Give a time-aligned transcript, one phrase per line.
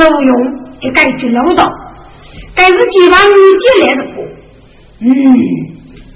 [0.00, 0.36] 个军劳用，
[0.80, 1.66] 一个军劳动，
[2.54, 4.02] 该是几万女界来的。
[5.02, 5.08] 嗯，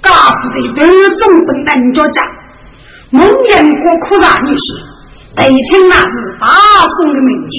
[0.01, 0.81] 家父的都
[1.17, 2.23] 中本等着讲，
[3.11, 4.79] 蒙眼过苦大女婿，
[5.35, 6.47] 得称那是大
[6.97, 7.55] 宋的名将，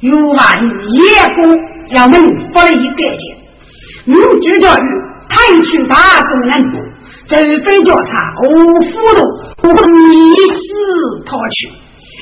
[0.00, 0.98] 有万叶
[1.36, 1.38] 公
[1.90, 2.20] 要门
[2.52, 3.36] 发了一个剑，
[4.04, 4.82] 女主教育
[5.28, 6.80] 太去大宋人多，
[7.28, 8.48] 除非叫他何
[8.82, 9.18] 夫人
[9.62, 9.68] 不
[10.08, 11.70] 迷失逃去。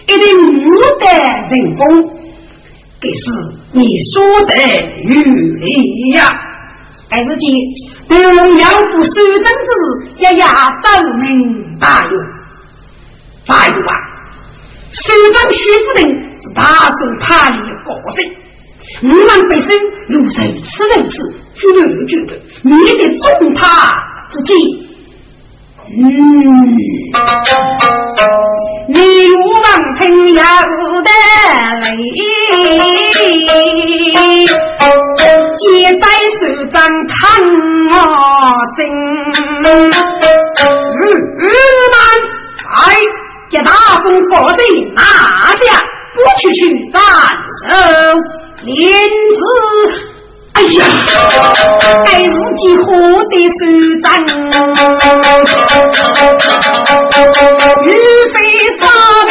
[0.09, 1.85] 一定无得人工，
[3.01, 3.31] 这是
[3.73, 5.23] 你说的有
[5.65, 6.21] 理呀。
[7.09, 7.49] 但是见
[8.09, 10.89] 对龙要不守贞子，也要奏
[11.21, 12.13] 明大用。
[13.47, 13.93] 还有啊，
[14.91, 16.05] 首长徐夫人
[16.41, 18.33] 是大宋怕你的个性，
[19.05, 19.69] 五万百姓
[20.09, 23.95] 如受此人此，绝对绝对免得重他
[24.31, 24.86] 之计。
[25.99, 26.03] 嗯，
[28.89, 29.01] 你
[29.33, 31.09] 无望听也不得
[31.81, 31.87] 累，
[35.57, 36.05] 借在
[36.37, 36.41] 手
[36.71, 36.75] 掌
[37.09, 37.17] 看
[37.89, 37.93] 我
[38.77, 38.79] 真。
[41.39, 41.41] 日
[41.93, 41.95] 满
[42.77, 42.79] 哎，
[43.49, 43.71] 叫大
[44.03, 44.61] 宋国贼
[44.95, 45.65] 拿下，
[46.15, 46.61] 不去去
[46.93, 47.01] 斩
[47.65, 47.73] 首，
[48.65, 48.75] 连
[49.35, 49.41] 子。
[50.57, 50.81] 哎呀，
[52.07, 52.87] 该自己活
[53.29, 53.61] 的手
[54.03, 54.09] 掌，
[57.85, 57.87] 玉
[58.33, 58.35] 飞
[58.81, 58.83] 沙
[59.29, 59.31] 飞，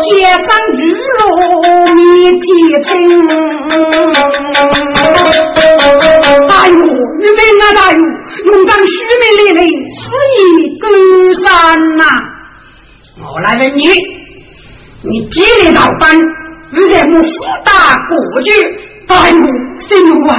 [0.00, 0.80] 街上日
[1.18, 1.22] 落
[1.92, 2.00] 灭
[2.40, 2.42] 天
[2.82, 2.88] 晴。
[6.48, 6.76] 大勇，
[7.20, 8.00] 你们啊大勇，
[8.46, 10.02] 勇将须眉累累，死
[10.40, 10.40] 于
[10.80, 10.82] 高
[11.44, 11.46] 山
[11.98, 12.02] 呐！
[13.20, 13.84] 我来问你，
[15.02, 16.16] 你几里老班？
[16.74, 17.30] 如在我四
[17.64, 17.72] 大
[18.08, 18.52] 国君，
[19.06, 19.30] 大我
[19.78, 20.32] 心怒啊！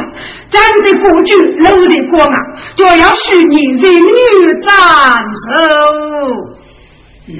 [0.50, 2.38] 咱的国君楼的光啊，
[2.75, 4.13] 就要许你人女
[4.62, 4.72] 斩
[5.41, 5.47] 首。
[7.28, 7.31] 嗯，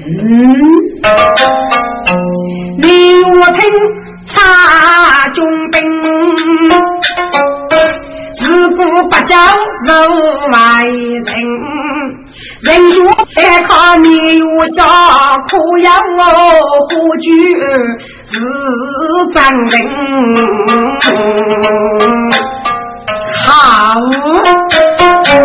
[2.78, 3.60] 你我听
[4.26, 5.74] 差中兵，
[8.56, 9.36] 自古不教
[9.86, 9.92] 肉
[10.50, 11.28] 外人。
[12.62, 13.04] 人说
[13.36, 15.92] 还看你有啥苦呀？
[16.16, 16.22] 我
[16.88, 17.28] 不惧
[18.30, 18.34] 是
[19.34, 19.74] 真人。
[23.44, 23.52] 好，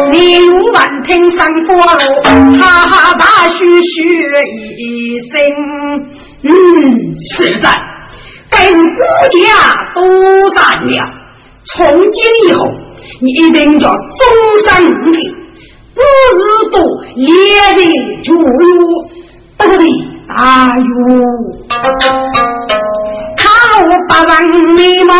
[0.09, 1.83] 你有万听三佛路，
[2.57, 3.93] 哈哈大嘘嘘
[4.77, 5.29] 一声。
[6.43, 6.49] 嗯，
[7.19, 7.67] 实在，
[8.49, 9.37] 该是国家
[9.93, 9.99] 都
[10.55, 10.95] 散了。
[11.63, 12.65] 从今以后，
[13.21, 13.97] 你一定叫终
[14.67, 15.19] 身无敌。
[15.93, 16.39] 不是
[16.71, 16.75] 多
[17.15, 17.27] 烈
[17.75, 17.79] 人
[18.23, 18.41] 就有，
[19.57, 19.83] 得不得？
[20.27, 20.81] 大有，
[23.37, 23.41] 看
[23.83, 24.29] 我八万
[24.75, 25.19] 眉毛哟，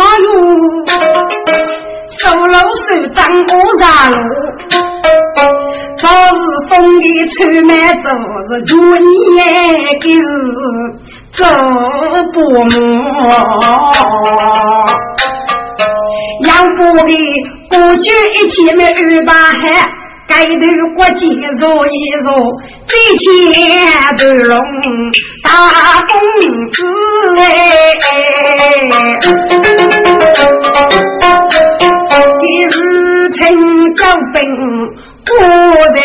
[2.18, 2.56] 手楼
[2.88, 4.16] 手掌我扎路，
[5.98, 6.40] 早是
[6.70, 7.70] 风里吹满
[8.02, 8.08] 走
[8.48, 9.04] 是祝你
[10.00, 10.20] 个是
[11.34, 11.40] 走
[12.32, 12.72] 不磨，
[16.76, 17.12] 不的
[17.70, 19.88] 过去一起没二百海。
[20.28, 20.54] 盖头
[20.96, 21.26] 国际
[21.60, 21.90] 揉一
[22.24, 22.28] 揉，
[22.86, 23.22] 最前
[24.16, 24.56] 头龙
[25.42, 25.48] 大
[26.06, 26.10] 公
[26.70, 26.74] 子
[27.36, 27.42] 哎，
[32.40, 32.66] 一日
[33.32, 33.40] 成
[33.94, 34.00] 交
[34.32, 34.38] 兵
[35.26, 35.30] 不
[35.92, 36.00] 得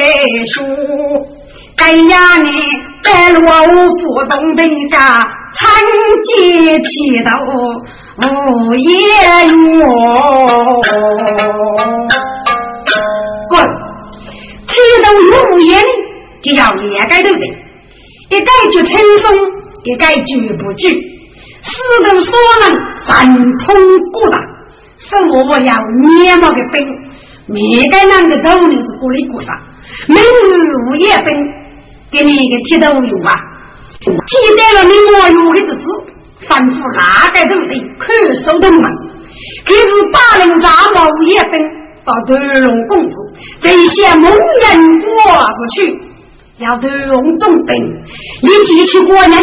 [0.54, 0.56] 输，
[1.78, 2.50] 哎呀你
[3.04, 5.22] 在落伍府中的家
[5.54, 5.70] 参
[6.24, 7.30] 见剃头
[8.18, 8.88] 无言
[9.80, 9.82] 哟。
[14.70, 15.92] 天都有无言呢，
[16.42, 17.48] 就要两改对不对？
[18.30, 19.26] 一改就轻松，
[19.84, 20.90] 一改就不惧。
[21.64, 21.72] 四
[22.04, 22.70] 头所能，
[23.06, 23.08] 三
[23.60, 23.66] 冲
[24.12, 24.38] 过大，
[24.98, 25.76] 生活要
[26.22, 26.86] 面貌的兵，
[27.48, 29.56] 每个人的头领是过里过上，
[30.08, 30.58] 美女
[30.90, 31.34] 无言兵，
[32.12, 33.36] 给你一个铁头有啊！
[34.00, 35.86] 记得了你我有的日子，
[36.48, 38.06] 吩咐哪个都得看
[38.46, 38.82] 守的门，
[39.66, 41.60] 可是八人大毛无言兵。
[42.06, 43.16] 到头龙公子，
[43.60, 44.38] 这些蒙人
[45.02, 45.12] 国
[45.58, 46.00] 之去，
[46.60, 47.76] 要头龙重兵，
[48.44, 49.38] 一起去过人杰，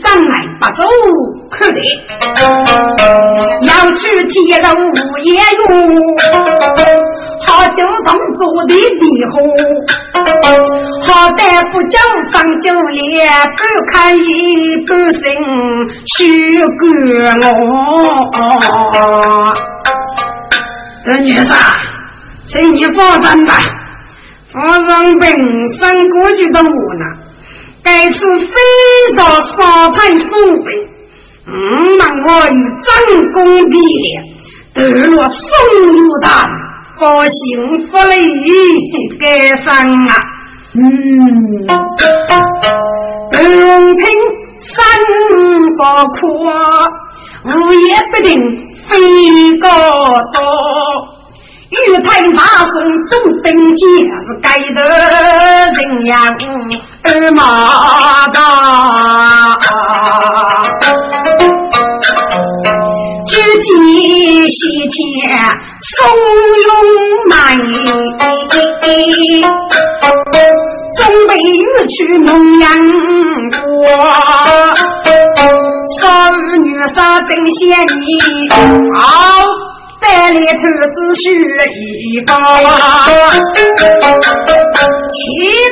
[0.00, 0.84] 障碍不走，
[1.50, 1.80] 可得。
[3.62, 5.34] 要去接到五爷
[7.48, 9.34] 哟，好酒同做的离合，
[11.06, 11.40] 好歹
[11.72, 11.98] 不将
[12.30, 13.18] 放酒里，
[13.56, 15.22] 不看一不心
[16.16, 16.16] 许
[16.78, 17.52] 管我。
[21.04, 21.50] 这女婿，
[22.46, 23.54] 请你放心吧，
[24.52, 25.30] 夫人本
[25.78, 27.04] 身过去的我呢，
[27.82, 28.52] 该是非
[29.16, 30.28] 到沙滩送
[30.64, 30.68] 兵，
[31.46, 31.50] 嗯，
[31.98, 32.86] 那我与张
[33.32, 33.36] 公
[33.70, 33.74] 比
[34.74, 35.46] 的，得了宋
[35.94, 36.28] 如丹，
[36.98, 37.38] 福幸
[37.86, 38.16] 福利
[39.20, 39.66] 该上
[40.08, 40.12] 啊，
[40.74, 40.78] 嗯，
[43.30, 43.36] 东
[43.96, 44.04] 听
[44.58, 44.74] 山
[45.78, 45.82] 高
[46.20, 46.26] 阔，
[47.44, 48.28] 午夜不定。
[48.88, 48.96] 飞
[49.58, 49.68] 高
[50.32, 50.40] 多，
[51.68, 52.74] 玉台马送
[53.04, 53.46] 中兵
[53.76, 53.86] 将，
[54.40, 54.80] 该得
[55.74, 56.34] 人呀
[57.02, 58.38] 二马大。
[63.58, 64.96] 举起西前
[65.96, 65.96] 松
[66.66, 66.70] 拥
[67.30, 67.34] 来，
[70.96, 72.28] 中北玉去蒙
[72.60, 72.66] 阳
[73.50, 73.62] 国。
[76.00, 76.02] 少
[76.62, 77.58] 女杀真仙
[77.98, 78.00] 女，
[78.94, 79.00] 好
[80.00, 81.24] 百里头子许
[82.04, 82.28] 一方。
[85.10, 85.16] 七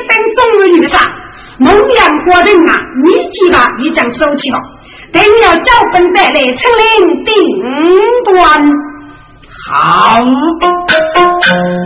[0.07, 0.37] 等中
[0.73, 0.93] 女杀，
[1.59, 2.71] 蒙阳国人啊，
[3.05, 4.57] 你记把一将收起了，
[5.13, 7.33] 等要交本带来，成林定
[8.25, 8.33] 端。
[9.69, 9.73] 好，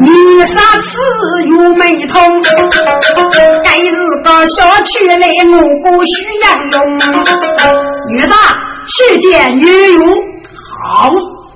[0.01, 0.07] 女
[0.45, 0.89] 杀此
[1.47, 2.41] 有美通，
[3.63, 3.83] 该日
[4.23, 6.11] 个小区内我不需
[6.43, 6.77] 要用。
[8.09, 8.33] 女杀
[8.87, 9.99] 世界女勇，
[10.83, 11.09] 好，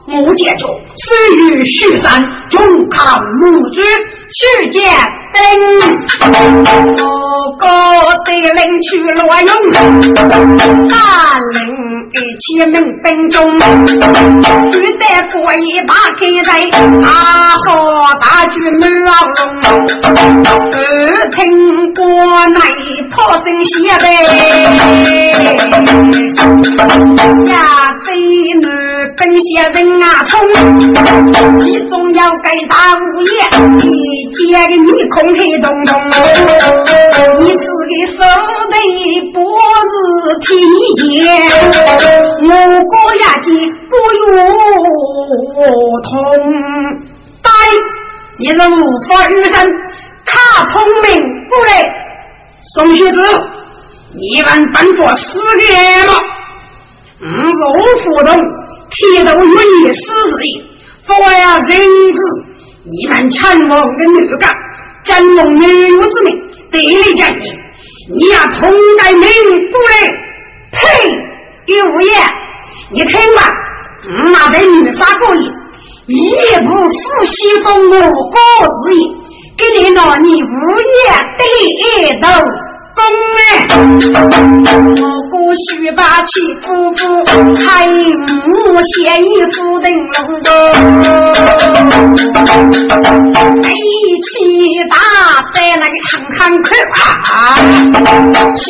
[0.08, 1.04] 我接着死
[1.36, 4.80] 于雪山，中抗母子世界
[5.34, 5.40] 灯，
[6.32, 7.04] 我
[7.58, 7.66] 哥
[8.24, 8.88] 得领去
[9.18, 9.50] 罗用，
[10.88, 10.96] 大
[11.54, 11.58] 领。
[12.14, 13.60] 一起民兵中，
[14.72, 15.04] 举得
[15.34, 16.50] 过一把开在
[17.04, 17.08] 啊
[17.66, 17.68] 好
[18.22, 19.44] 大举满牢笼，
[20.72, 20.80] 耳
[21.32, 21.36] 听
[21.94, 22.02] 国
[22.48, 22.60] 内
[23.10, 24.06] 炮声响嘞，
[27.52, 27.54] 呀
[28.06, 28.08] 贼
[28.62, 28.66] 男
[29.18, 30.40] 本些人啊冲，
[31.60, 33.32] 其中要给大五爷，
[33.82, 33.84] 一
[34.36, 35.90] 见个面孔黑洞洞，
[37.38, 38.20] 你是个手
[38.70, 38.78] 头
[39.34, 39.36] 不
[39.90, 39.94] 是
[40.42, 40.46] 体
[40.98, 41.04] 检。
[42.42, 42.50] 我
[42.86, 43.48] 国牙尖
[43.90, 44.28] 不如
[46.04, 46.12] 通，
[47.42, 47.50] 呆，
[48.38, 49.52] 你是无法与人
[50.26, 50.74] 卡通
[51.04, 51.08] 明
[51.50, 51.72] 过来。
[52.74, 53.22] 宋学子，
[54.14, 56.14] 你们本着死年吗？
[57.22, 58.30] 嗯，肉胡同
[58.90, 60.66] 铁头愿意死人，
[61.08, 62.20] 不要人质。
[62.84, 64.54] 你们陈王的女干，
[65.04, 66.40] 真蒙女武之命，
[66.72, 67.52] 得力将你，
[68.14, 69.22] 你呀通该明
[69.72, 70.12] 过来，
[70.72, 70.78] 呸！
[71.66, 72.12] 第五爷，
[72.92, 73.52] 你听吧，
[74.32, 75.50] 那在女杀过里，
[76.06, 76.30] 一
[76.64, 78.40] 不死西风我过
[78.88, 79.08] 日夜，
[79.58, 80.86] 给你那你无言
[81.38, 82.30] 得力头
[82.96, 83.00] 功
[83.38, 83.44] 哎，
[85.02, 87.02] 我过去把气夫妇
[87.56, 88.50] 开幕
[88.82, 90.44] 写一副灯笼
[93.62, 93.68] 一
[94.22, 94.26] 起
[94.90, 94.96] 打
[95.54, 95.94] 在那个
[96.36, 96.98] 看看看
[97.32, 97.34] 啊，
[98.56, 98.64] 七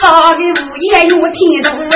[0.34, 1.94] 的五爷有天动哎，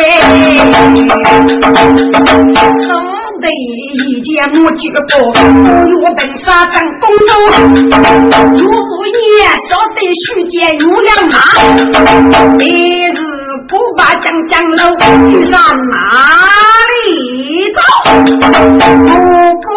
[3.41, 5.41] 得一件木举过，不
[5.91, 7.31] 如本杀战公主，
[8.59, 8.71] 朱五
[9.07, 9.15] 爷
[9.69, 11.35] 晓得徐阶有两马，
[12.59, 13.19] 每日
[13.69, 14.83] 不把江江楼，
[15.29, 15.53] 遇上
[15.91, 15.95] 哪
[16.91, 17.79] 里走？
[18.41, 19.23] 不
[19.63, 19.69] 过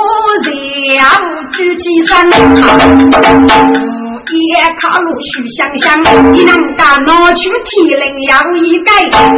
[0.44, 0.48] 人。
[1.50, 2.30] 举起山，
[4.18, 6.02] 也靠路须想想，
[6.34, 8.90] 你能干拿去提灵要一改，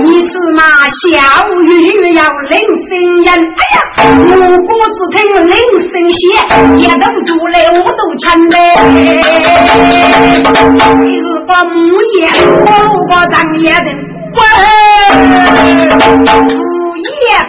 [0.02, 0.98] 你芝麻小
[1.64, 1.68] 鱼
[2.14, 2.90] 要领新
[3.24, 3.28] 人。
[3.34, 3.78] 哎呀，
[4.28, 4.34] 我
[4.66, 5.18] 果只听
[5.48, 6.20] 领新鲜，
[6.78, 8.56] 也都住来我都抢嘞。
[11.04, 11.76] 你是把木
[12.18, 12.18] 叶，
[12.66, 12.68] 我
[13.10, 13.88] 把张叶的
[14.34, 14.38] 滚。
[17.00, 17.04] 叶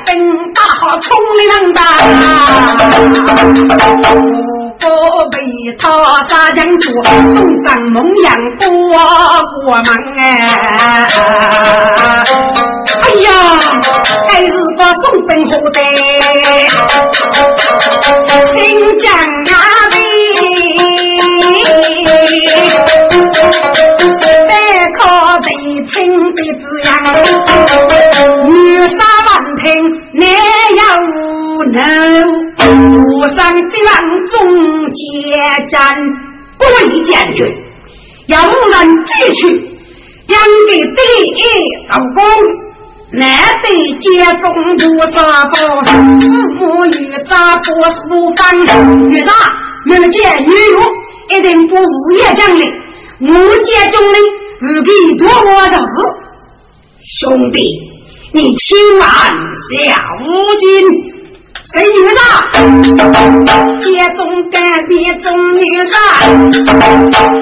[0.06, 0.08] 本
[0.54, 1.06] 大好聪
[1.36, 1.40] 明
[1.74, 1.80] 的。
[4.88, 5.38] 我被
[5.78, 5.82] 他
[6.28, 7.12] 杀将主送
[7.64, 8.64] 上蒙阳过
[9.66, 10.24] 过门哎！
[13.02, 13.28] 哎呀，
[14.28, 15.78] 该是个送本后代，
[18.56, 18.58] 新
[18.98, 19.04] 疆
[19.44, 19.48] 那
[19.90, 19.94] 边，
[24.48, 24.50] 再
[24.96, 25.00] 靠
[25.38, 25.46] 得
[25.86, 25.94] 清
[26.34, 26.88] 的滋养，
[28.48, 28.50] 女
[28.88, 28.92] 杀
[29.26, 29.62] 万听，
[30.14, 30.22] 男
[30.76, 31.29] 要无
[31.60, 31.82] 不能。
[33.18, 33.92] 我上这万
[34.30, 35.36] 中结
[35.68, 35.94] 战，
[36.56, 37.46] 不为将军，
[38.28, 39.46] 要人支取，
[40.28, 41.02] 养给得
[41.34, 41.42] 力
[41.90, 42.24] 老公，
[43.12, 43.28] 难
[43.62, 45.58] 得接中不杀宝，
[46.18, 48.00] 父母与杂不是
[48.38, 49.32] 方女啥？
[49.84, 50.82] 没见女佣
[51.28, 52.64] 一定不物业奖励，
[53.20, 53.28] 我
[53.64, 54.18] 家中的
[54.60, 55.92] 不必多我的事，
[57.20, 57.60] 兄弟，
[58.32, 59.08] 你千万
[59.78, 59.94] 小
[60.58, 61.19] 心。
[61.72, 62.20] 谁女的？
[63.78, 63.86] 接
[64.16, 65.94] 中干别中女的，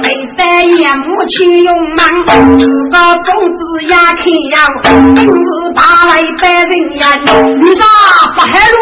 [0.02, 0.06] 背
[0.36, 2.02] 带眼目去用忙，
[2.58, 4.92] 自个种子也开呀，今
[5.24, 5.32] 日
[5.74, 7.00] 打来百人眼。
[7.58, 7.82] 女的
[8.34, 8.78] 不害路，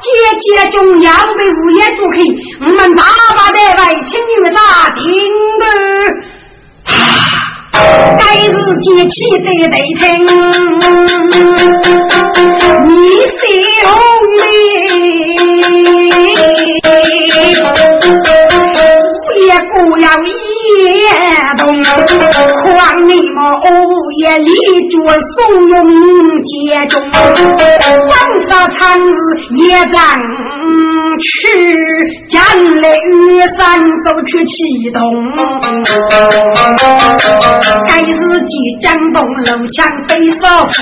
[0.00, 0.06] 姐
[0.40, 2.16] 姐中央被物业住客，
[2.60, 3.02] 我们大
[3.36, 4.56] 把的来请女的
[4.96, 5.02] 顶
[5.62, 5.66] 儿。
[8.18, 10.02] 该是节气得得听，
[12.86, 12.90] 你
[13.40, 13.84] 兄
[14.38, 14.42] 弟，
[19.46, 21.04] 也不要夜
[21.58, 21.62] 动，
[22.62, 22.64] 况
[23.08, 23.66] 你们午
[24.18, 24.48] 夜里
[24.90, 25.34] 着怂
[25.68, 25.72] 恿
[26.44, 26.52] 接
[26.86, 26.92] 中，
[28.08, 28.12] 晚
[28.48, 29.12] 上长日
[29.56, 29.94] 也长。
[31.18, 31.28] 去
[32.28, 35.00] 家里雨伞走去启动，
[37.86, 38.12] 该是
[38.46, 40.76] 即江东楼墙飞少妇，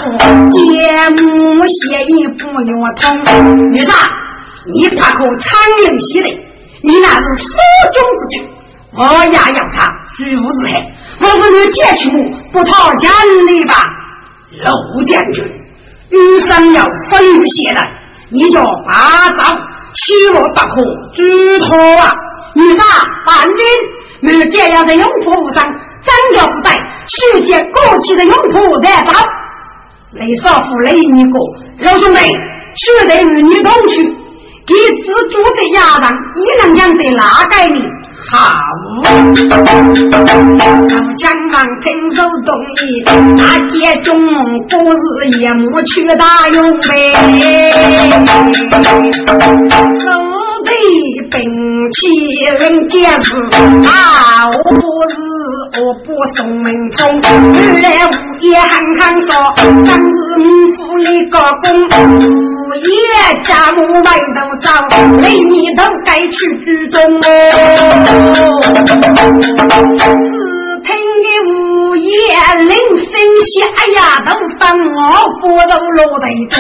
[0.51, 1.23] 节目
[1.67, 3.01] 写意不用通。
[3.73, 3.91] 女婿，
[4.73, 6.29] 你怕可苍蝇系的，
[6.83, 7.49] 你那是手
[7.93, 8.35] 中之酒，
[8.97, 9.75] 我呀要查
[10.17, 10.73] 虚无之害，
[11.21, 12.19] 我是你结起我
[12.53, 13.11] 不讨讲
[13.47, 13.75] 理吧？
[14.95, 15.45] 陆将军，
[16.11, 17.87] 雨伞要分不写的，
[18.31, 19.43] 你就把招。
[19.95, 20.83] 欺我不可，
[21.13, 22.13] 举托啊！
[22.55, 22.83] 女杀
[23.27, 23.65] 半军，
[24.21, 26.73] 没这样的勇仆上，张家不带，
[27.07, 29.13] 世界过去的拥护在找。
[30.13, 31.39] 雷少妇雷你个
[31.81, 32.21] 老兄弟，
[32.75, 34.03] 须得与你同去，
[34.67, 37.83] 给资助的亚当，一能讲得哪改你？
[38.33, 38.39] 好，
[39.05, 40.65] 老
[41.19, 41.23] 将
[41.53, 41.87] 忙听
[42.17, 43.05] 手动意，
[43.37, 44.17] 大街中
[44.71, 47.13] 不是夜幕去大用呗，
[50.01, 50.11] 走。
[50.65, 50.71] 提
[51.31, 51.41] 兵
[51.93, 51.99] 器
[52.59, 53.35] 人皆是，
[53.89, 54.53] 啊，我
[55.11, 55.15] 是
[55.81, 57.01] 我不送门中，
[57.53, 58.09] 日来午
[58.41, 60.45] 夜喊喊说，当日母
[60.77, 61.67] 府里个工。
[62.73, 62.89] 夜
[63.45, 64.67] 家母外头找，
[65.19, 67.27] 雷你都该去居中哦。
[72.03, 72.11] 只听的午夜
[72.67, 73.13] 铃声
[73.55, 73.55] 下
[73.95, 74.29] 呀，都
[74.59, 74.99] 放我
[75.41, 76.55] 扶到落台中。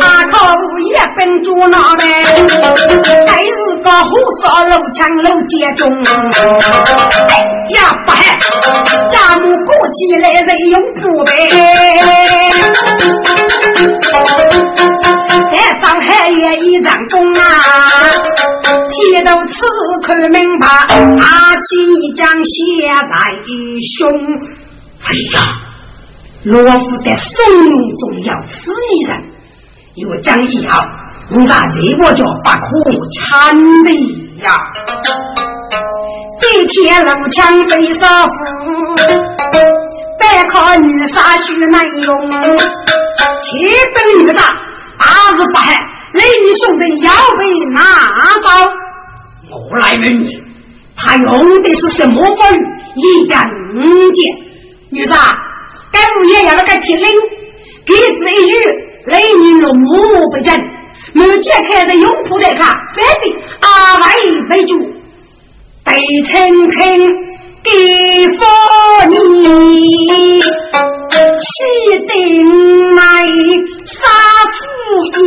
[0.00, 2.00] 阿靠午夜奔住那呗，
[3.26, 3.50] 还是
[3.82, 4.06] 个火
[4.44, 5.80] 烧楼墙楼街中。
[7.28, 7.32] 哎
[7.74, 8.20] 呀，不嗨，
[9.08, 11.30] 家母过起来人用不呗。
[15.50, 17.40] 在上海也一张弓啊，
[18.90, 19.66] 提到此
[20.02, 20.68] 可明白，
[21.20, 23.12] 阿七将写在
[23.98, 24.10] 胸。
[25.04, 25.36] 哎呀，
[26.44, 29.24] 罗夫在怂恿中要死一人，
[29.96, 30.80] 有将一号，
[31.30, 32.66] 那这我就不可
[33.14, 33.90] 参的
[34.42, 34.48] 呀。
[36.40, 38.30] 这天路枪被杀夫。
[40.20, 44.40] 白靠女杀须难用，铁本女杀
[45.02, 47.42] 八十八害，雷女兄弟要被
[47.72, 47.80] 拿
[48.40, 48.46] 刀。
[49.50, 50.40] 我来问你，
[50.96, 52.56] 他用的是什么法语？
[52.94, 53.42] 一讲
[53.74, 54.24] 五件。
[54.90, 55.16] 女杀，
[55.90, 57.06] 该物业要那个铁令，
[57.84, 58.56] 给这一句，
[59.06, 60.56] 雷女若默默不讲，
[61.14, 64.06] 目前开的用铺的卡，反正阿外
[64.50, 64.78] 为主，
[65.84, 65.92] 得
[66.30, 67.10] 听听。
[67.64, 67.70] 给
[68.26, 68.44] 佛
[69.08, 70.40] 你
[71.12, 72.12] 西定
[72.94, 73.00] 来
[73.84, 73.98] 杀
[74.52, 74.56] 父
[75.18, 75.20] 义，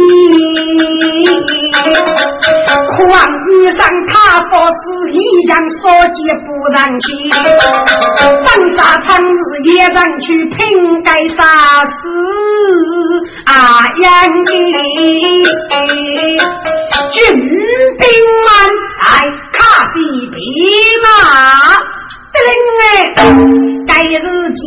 [2.97, 2.99] 况
[3.47, 4.13] 遇上他
[4.49, 4.81] 不是
[5.13, 5.15] 一
[5.47, 7.05] 将所见不让去，
[8.19, 10.57] 三杀长日也让去平
[11.03, 11.39] 该杀
[11.85, 11.91] 死
[13.45, 13.53] 啊
[14.01, 14.03] 杨
[14.45, 14.53] 义，
[17.11, 17.15] 军
[17.97, 18.03] 兵
[18.45, 18.49] 们
[18.99, 19.03] 在
[19.53, 19.59] 卡
[19.93, 19.95] 西
[20.27, 20.35] 兵
[21.03, 21.05] 马。
[22.35, 23.13] 哎，
[23.87, 24.59] 该日天，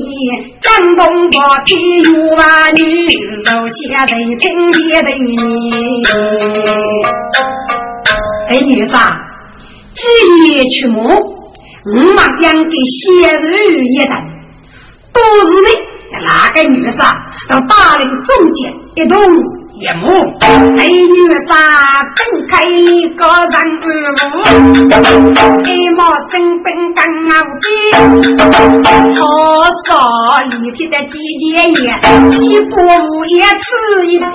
[0.61, 2.81] 江东国体育万女，
[3.45, 5.37] 手下的听爹的你。
[8.49, 8.93] 哎，女婿，
[9.95, 10.03] 今
[10.53, 13.45] 夜去母，我马将给先人
[13.85, 14.09] 一人，
[15.13, 15.69] 多日内，
[16.25, 16.99] 那个女婿
[17.49, 19.19] 到大林中间一动。
[19.81, 20.11] 一幕，
[20.77, 21.15] 美女
[21.49, 21.55] 杀
[22.17, 22.19] 睁
[22.49, 23.87] 开一个人耳
[25.65, 25.67] 一
[25.97, 27.31] 毛真本干毛
[27.63, 27.65] 边，
[29.15, 29.23] 好
[29.87, 29.89] 说
[30.51, 31.79] 立体的季节也，
[32.29, 32.67] 欺负
[33.09, 33.67] 物也吃
[34.07, 34.27] 一遍。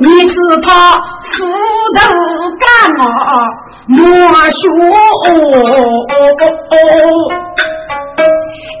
[0.00, 0.98] 你知他
[1.32, 1.44] 斧
[1.94, 2.00] 头
[2.58, 2.64] 干
[2.96, 3.04] 嘛
[3.86, 4.00] 莫
[4.50, 4.62] 说，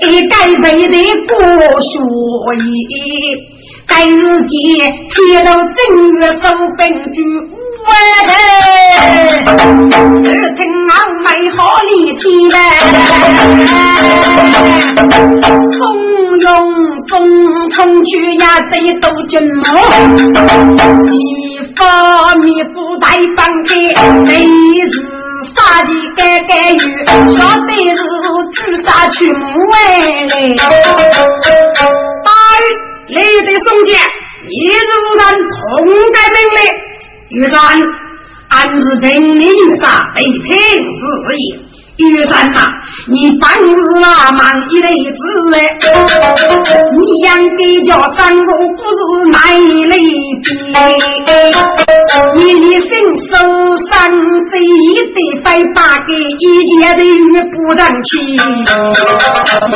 [0.00, 0.96] 一该背的
[1.28, 2.58] 不说一。
[3.90, 4.08] 该日
[4.46, 4.54] 间
[5.10, 5.76] 天都正
[6.14, 6.44] 月收
[6.78, 6.80] 兵
[7.12, 7.18] 局，
[7.88, 7.92] 喂，
[9.46, 9.50] 二
[10.54, 10.92] 听俺
[11.24, 12.24] 美好的天
[15.72, 15.76] 怂
[16.38, 16.42] 恿
[17.08, 17.10] 中
[17.70, 19.64] 冲去呀，这都军马，
[21.04, 21.10] 几
[21.76, 21.80] 发
[22.36, 23.04] 米不带
[23.36, 23.70] 放开，
[24.24, 24.48] 每日。
[25.56, 26.76] 杀鸡改改鱼，
[27.34, 27.98] 晓得是
[28.52, 29.40] 追杀去母
[29.72, 29.74] 外
[30.28, 30.32] 来。
[33.14, 33.98] 大鱼来得送剑，
[34.48, 35.58] 一如人同
[36.12, 36.60] 改命令。
[37.30, 37.58] 玉山，
[38.48, 41.00] 俺是平民玉山，被称是
[41.36, 41.69] 也。
[42.08, 42.66] 玉山呐，
[43.08, 45.18] 你本是那满一类子
[45.54, 45.56] 哎，
[46.92, 48.98] 你养的叫三种不是
[49.30, 49.96] 哪一类
[50.42, 51.28] 的？
[52.36, 52.90] 你的身
[53.28, 53.30] 手
[53.88, 53.90] 三
[54.50, 54.52] 贼
[55.14, 57.08] 得飞八个，一件的玉
[57.52, 58.10] 不争气，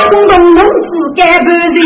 [0.09, 0.67] 空中弄子
[1.15, 1.79] 该不人理。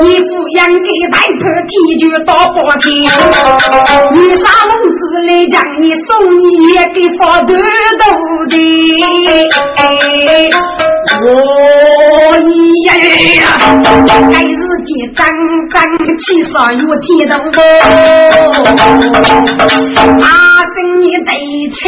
[0.00, 2.88] 你抚养的外婆提脚到八天，
[4.14, 6.98] 玉山公子来将你送你一给。
[7.20, 7.52] 发短
[7.98, 8.02] 头
[8.48, 8.56] 的，
[11.22, 11.26] 我
[12.86, 12.88] 呀
[13.36, 13.44] 呀，
[14.32, 15.20] 该是见张
[15.70, 15.76] 张
[16.18, 17.36] 气上有天头，
[20.22, 20.26] 阿
[20.64, 21.28] 生你得
[21.74, 21.78] 请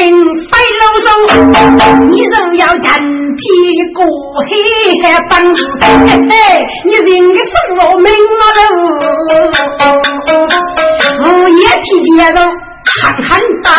[0.50, 1.08] 飞老松，
[2.10, 2.84] 你人要见
[3.38, 3.40] 天
[3.94, 3.98] 过
[4.44, 4.50] 海
[5.30, 5.86] 帮子，嘿
[6.28, 6.32] 嘿，
[6.84, 8.60] 你人个生我命我喽，
[11.24, 12.38] 我也提接着。
[12.84, 13.70] 狠狠打，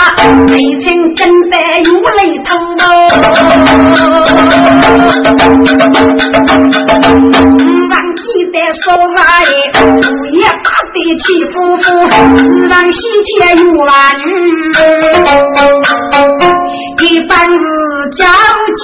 [0.48, 2.82] 内情真得如雷同哦。
[7.90, 8.84] 让记得说
[9.16, 9.52] 啥耶？
[9.82, 11.84] 午夜打得起夫妇，
[12.68, 12.98] 让喜
[13.38, 14.22] 鹊有儿女。
[17.02, 17.64] 一般是
[18.16, 18.26] 交
[18.76, 18.82] 际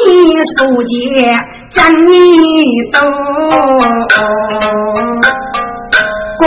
[0.57, 1.25] 书记
[1.71, 2.11] 讲你
[2.91, 3.01] 多。
[6.39, 6.41] 过，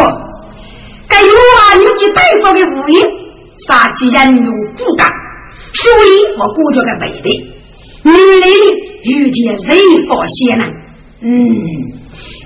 [1.08, 3.21] 该有儿女及对方的物业。
[3.68, 5.09] 杀气人如骨干，
[5.72, 7.29] 所以我估着个背的。
[8.05, 8.42] 女人
[9.05, 10.64] 遇见谁发现呢，
[11.22, 11.31] 嗯，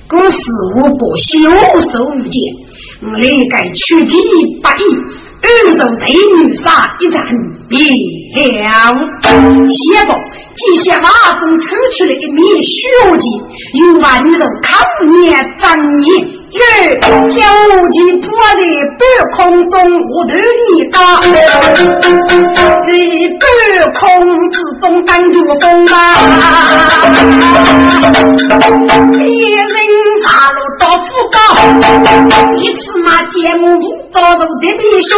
[0.08, 0.36] 故事
[0.76, 1.50] 我不小
[1.90, 2.36] 手遇见，
[3.02, 4.14] 我来该取皮
[4.62, 4.82] 八义，
[5.40, 7.22] 二手对女杀一战
[7.70, 7.80] 灭
[8.34, 8.92] 了。
[9.22, 10.14] 结果
[10.54, 11.08] 机械马
[11.40, 11.64] 中抽
[11.96, 12.72] 出了一面血
[13.18, 13.26] 迹，
[13.78, 15.74] 有万女人抗灭张
[16.56, 16.60] 义。
[17.02, 17.38] 二交
[17.90, 18.24] 旗破
[18.56, 18.62] 在
[18.98, 19.00] 半
[19.36, 19.38] 空
[19.68, 21.34] 中，无头一打，在
[23.40, 23.42] 半
[23.94, 24.00] 空
[24.50, 25.94] 之中挡住风啊！
[29.12, 29.18] 别
[29.56, 29.70] 人
[30.24, 31.36] 爬路到府高，
[32.56, 33.64] 一次嘛见我
[34.10, 35.10] 遭受的弟兄，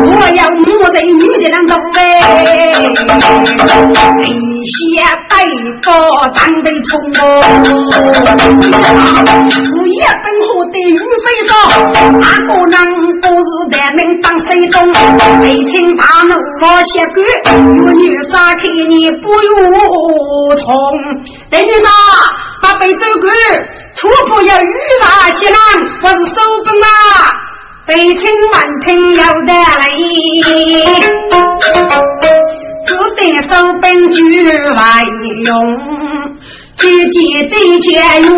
[0.00, 0.38] 我要
[0.80, 1.98] 我在女的当中嘞，
[4.18, 4.78] 一些
[5.28, 5.32] 带
[5.82, 5.86] 个
[6.34, 7.22] 长得冲哦，
[10.08, 10.64] 午夜灯火。
[10.68, 11.50] 的雨飞霜，
[12.20, 12.76] 哪个人
[13.22, 14.76] 不是得命当水中？
[15.40, 20.66] 北京大怒我些个，我女杀看你不如痛。
[21.50, 21.88] 等女杀
[22.62, 23.30] 八辈走过，
[23.96, 24.66] 突破要雨
[25.00, 25.58] 大些浪，
[26.02, 26.86] 不是手本啊！
[27.86, 29.88] 北京万听要得来，
[32.86, 34.18] 只得手本举
[34.74, 34.82] 外
[35.46, 35.50] 用。
[36.78, 38.30] 自己挣钱有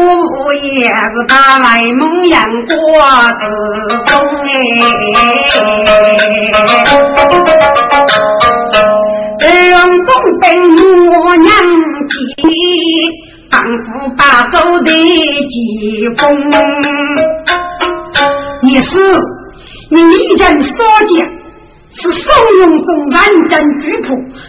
[0.54, 0.94] 也是
[1.28, 2.74] 大外蒙阳过
[3.38, 3.42] 子
[4.06, 4.12] 中
[9.40, 10.08] 哎，用中
[10.40, 10.44] 本
[11.12, 11.48] 我娘
[12.08, 12.12] 亲，
[13.50, 13.84] 当夫
[14.16, 16.20] 把走的疾风。
[18.62, 18.98] 也是
[19.90, 20.76] 你一人所
[21.06, 21.28] 见，
[21.92, 22.24] 是宋
[22.58, 24.06] 永中认真举仆，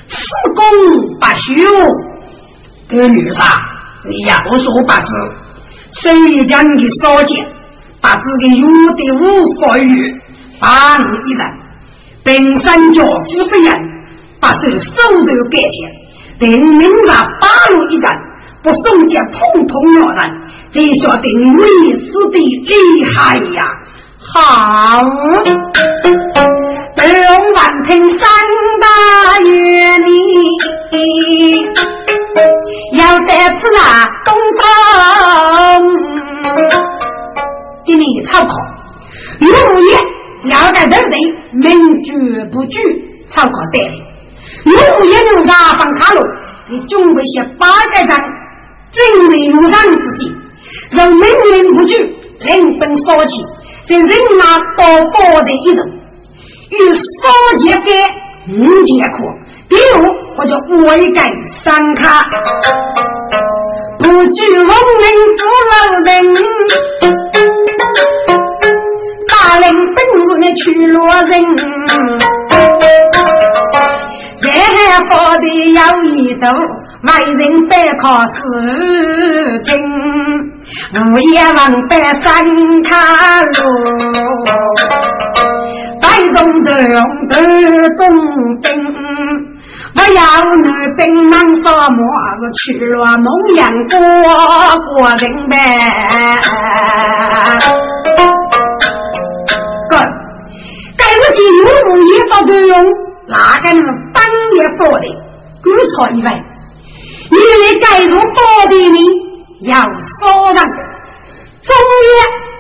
[0.08, 0.16] 此
[0.56, 0.62] 功
[1.20, 1.50] 不朽。
[2.90, 3.44] 这女杀。
[4.04, 5.14] 哎呀，我说我八字，
[6.02, 7.46] 手里将的少见，
[8.02, 9.22] 八字的有的无
[9.62, 10.20] 法语，
[10.60, 11.46] 把一人，
[12.24, 13.72] 本身叫夫妇人，
[14.40, 15.88] 把手手头干净，
[16.40, 18.10] 等明日八路一人，
[18.64, 20.20] 不送家统统了然，
[20.74, 23.64] 才晓得你为师的厉害呀！
[24.34, 25.04] 好，
[26.98, 27.02] 二
[27.56, 28.28] 万听三
[28.82, 30.10] 大月里。
[32.94, 33.78] 要得此那
[34.26, 34.62] 东方，
[37.86, 38.54] 给你草考，
[39.40, 39.50] 六
[39.82, 39.88] 爷
[40.46, 41.14] 要得对对，
[41.54, 41.64] 名
[42.04, 42.10] 绝
[42.52, 42.80] 不拒，
[43.30, 43.94] 草考得了。
[44.66, 46.22] 六爷留下放卡路，
[46.70, 48.18] 你准备些八个章，
[48.92, 50.20] 准备有让自己，
[50.92, 51.96] 人命令不拒，
[52.40, 53.44] 人本烧起，
[53.88, 55.86] 是人马到佛的一种，
[56.70, 56.98] 与烧
[57.58, 57.86] 节干
[58.50, 59.18] 五节课，
[59.72, 60.06] 比如。
[60.38, 60.56] 或者
[60.86, 61.30] 外盖
[61.64, 62.24] 三卡，
[64.00, 65.04] 不举红缨
[65.38, 65.74] 扶老
[66.06, 66.10] 人，
[69.28, 71.32] 大领本是那去罗人，
[74.42, 74.74] 在海
[75.10, 76.48] 高头有一座，
[77.04, 78.32] 外人背靠四
[79.66, 79.70] 经，
[80.96, 81.92] 午夜望北
[82.24, 82.26] 三
[82.84, 82.92] 卡
[83.44, 83.52] 路，
[86.02, 86.68] 带动头
[87.30, 87.34] 头
[87.98, 88.00] 中
[88.62, 88.66] 兵。
[89.94, 90.20] 我要
[90.56, 92.00] 女兵忙沙漠，
[92.40, 93.94] 是去了蒙阳过
[94.96, 95.52] 过人呗。
[99.90, 99.94] 哥，
[100.98, 102.72] 该是进入物业到头用，
[103.28, 103.82] 哪个能
[104.14, 104.24] 当
[104.56, 105.06] 也包的？
[105.62, 106.28] 够错一位，
[107.30, 108.38] 因为该入包
[108.68, 109.00] 的呢，
[109.62, 110.22] 要杀
[110.54, 110.58] 人，
[111.62, 111.70] 中
[112.08, 112.10] 夜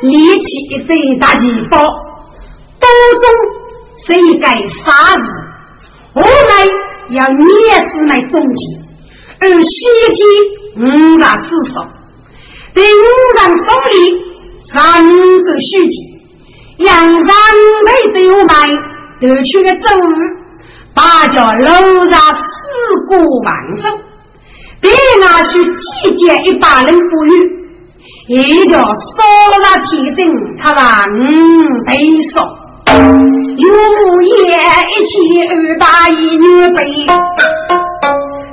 [0.09, 0.47] 力气
[0.85, 2.10] 最大几包，当
[3.19, 3.23] 中
[4.05, 5.23] 谁该杀日，
[6.15, 6.69] 后来。
[7.09, 7.45] 要烈
[7.91, 8.61] 士来终结，
[9.41, 9.73] 而西
[10.13, 11.85] 天五大四少，
[12.73, 13.03] 对五
[13.37, 13.93] 常手里
[14.71, 15.03] 三
[15.43, 15.97] 个虚节，
[16.77, 17.35] 杨上
[17.85, 18.69] 辈子有卖，
[19.19, 20.15] 得去个周日，
[20.93, 22.41] 八角楼上四
[23.09, 23.99] 个万寿，
[24.79, 27.29] 对那去季节一把人不语，
[28.29, 29.21] 一叫烧
[29.59, 32.21] 了铁针，他把五倍
[32.91, 32.97] 少。
[33.57, 33.65] 有
[34.21, 34.25] 一
[35.05, 35.11] 起
[35.47, 36.77] 二八一女辈，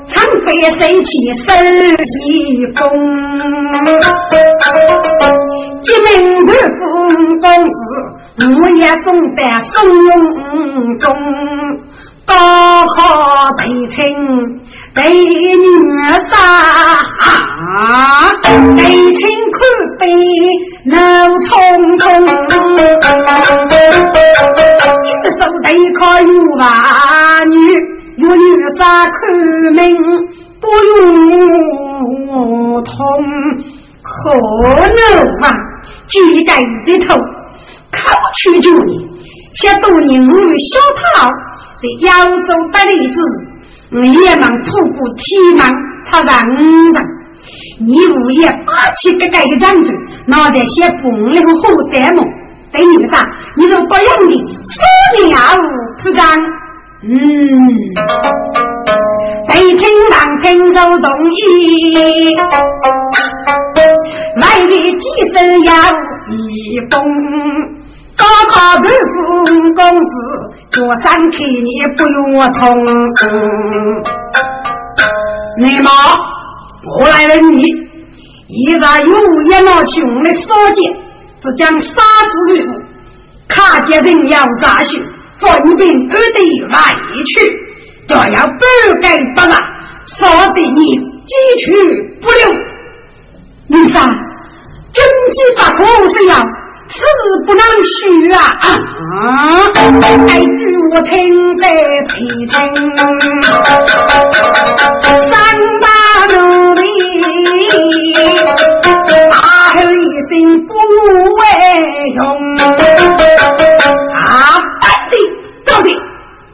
[0.08, 0.14] 常
[0.46, 0.46] 飞
[0.78, 1.10] 谁起
[1.44, 1.46] 身
[2.04, 2.06] 西
[2.76, 2.78] 风？
[5.82, 6.06] 吉门
[6.46, 6.80] 头富
[7.40, 7.78] 公子，
[8.60, 9.74] 我也送在送
[10.98, 11.04] 中。
[12.28, 12.34] 高
[12.94, 12.98] 考
[13.56, 13.96] 对称
[14.94, 15.56] 对女
[16.30, 16.30] 杀，
[18.42, 18.50] 对
[19.14, 19.56] 称可
[19.98, 20.04] 悲
[20.84, 20.92] 怒
[21.46, 21.48] 冲
[21.96, 22.04] 冲，
[25.04, 26.62] 举手对考有娃
[27.46, 27.56] 女，
[28.16, 28.44] 有女
[28.78, 29.12] 杀看
[29.72, 29.78] 命
[30.60, 30.98] 不用
[32.84, 32.92] 痛，
[34.02, 35.00] 可能
[35.42, 35.44] 啊，
[36.08, 36.12] 举
[36.44, 36.50] 盖
[36.84, 37.16] 子头，
[37.90, 37.96] 考
[38.34, 39.00] 取九年，
[39.54, 40.78] 想多年我小
[41.78, 41.80] 套。
[41.80, 43.18] 在扬州百里子，
[43.92, 45.60] 野蛮铺过天门，
[46.10, 46.52] 插上五
[46.92, 46.96] 人，
[47.78, 49.94] 你五爷八七个个的将军，
[50.26, 52.22] 脑袋写本领好呆么？
[52.72, 53.24] 对女上，
[53.56, 54.76] 你都不用的，说
[55.16, 55.62] 明二五
[56.02, 56.38] 不干。
[57.00, 57.08] 嗯，
[59.46, 62.34] 北京南京都同意，
[64.40, 65.72] 外地几声要
[66.26, 67.00] 一封。
[68.18, 69.16] 高考豆腐
[69.76, 70.14] 公子，
[70.70, 72.84] 坐山看你不用我痛。
[75.58, 75.90] 内毛，
[77.00, 77.62] 我来问你，
[78.46, 80.92] 一日有一毛穷的少见，
[81.40, 81.88] 只将杀
[82.30, 82.68] 子入府，
[83.48, 85.00] 卡家人要扎血，
[85.40, 87.50] 放一兵二队来去，
[88.06, 89.52] 就要不改不让，
[90.04, 91.66] 杀得你鸡去
[92.20, 92.40] 不留。
[93.68, 94.06] 女杀，
[94.92, 96.36] 真计不可是要。
[96.90, 97.00] 此事
[97.46, 97.96] 不能虚
[98.32, 98.38] 啊！
[98.64, 99.70] 啊，
[100.26, 100.60] 该句
[100.94, 101.12] 我听
[101.56, 101.62] 得
[102.08, 102.12] 配
[102.46, 102.50] 听。
[105.30, 105.30] 三
[105.80, 105.86] 大
[106.34, 106.36] 奴
[106.74, 106.80] 隶
[109.30, 109.32] 大
[109.74, 109.92] 吼一
[110.28, 110.30] 声
[110.66, 110.70] 不
[111.36, 111.40] 为
[112.14, 112.18] 用。
[114.16, 114.26] 啊，
[115.10, 115.20] 对的，
[115.66, 115.86] 到底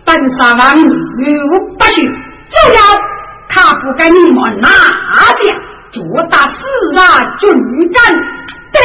[0.05, 0.87] 本杀王女
[1.79, 2.79] 不许，就要
[3.49, 5.33] 他不给你们拿下，
[5.92, 6.57] 做大四
[6.97, 7.01] 大
[7.38, 7.42] 军
[7.92, 8.03] 战。
[8.74, 8.80] 只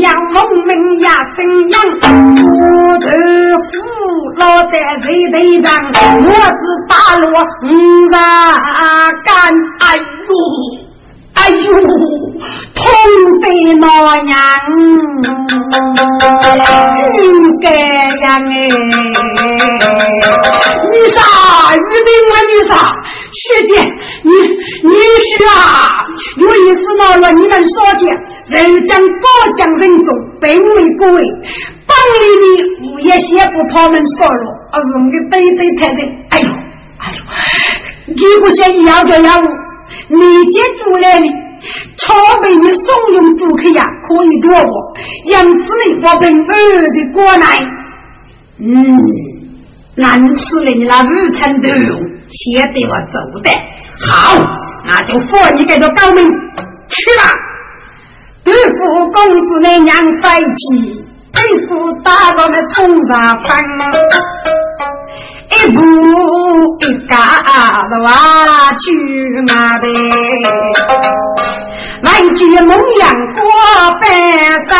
[0.00, 1.38] 要农民呀生
[1.70, 1.74] 养，
[2.44, 2.48] 我
[2.98, 3.04] 头
[3.66, 3.70] 父
[4.36, 5.68] 老在谁头上，
[6.22, 7.24] 我是大罗
[7.62, 7.66] 五
[8.14, 8.16] 啊
[9.24, 9.30] 干，
[9.80, 10.30] 哎呦！
[11.34, 11.66] 哎呦，
[12.74, 12.80] 痛
[13.40, 13.44] 得
[13.80, 13.84] 那
[14.22, 14.30] 娘，
[15.70, 17.18] 真
[17.60, 17.64] 该
[18.20, 18.44] 呀哎！
[20.82, 21.18] 女杀，
[21.74, 22.72] 玉林我女杀，
[23.32, 23.80] 学姐，
[24.22, 24.30] 你
[24.88, 25.88] 女婿啊，
[26.36, 28.06] 有意思到了你们说姐，
[28.48, 31.22] 人将高将人中，本为各位，
[31.86, 32.44] 帮里的
[32.92, 35.98] 物业先不他们说了，而是我的对对太太，
[36.30, 36.48] 哎呦，
[36.98, 39.42] 哎呦，你不嫌你要这样？
[40.08, 40.18] 你
[40.52, 41.26] 接住来的，
[41.98, 47.46] 超被你怂恿住客呀，可以躲我，因此呢，我本儿的过来，
[48.58, 48.96] 嗯，
[49.94, 52.00] 难吃了你那午餐都用，
[52.30, 53.50] 先得我走的，
[54.00, 54.38] 好，
[54.86, 56.24] 那就放你这个高明
[56.88, 57.22] 去吧。
[58.44, 63.62] 对付公子那娘帅气，对付大哥们冲上翻。
[65.54, 65.80] 一步
[66.80, 67.16] 一嘎
[67.86, 68.90] 子挖去
[69.46, 69.92] 马背，
[72.02, 73.40] 来句蒙阳过
[74.00, 74.04] 半
[74.68, 74.72] 山，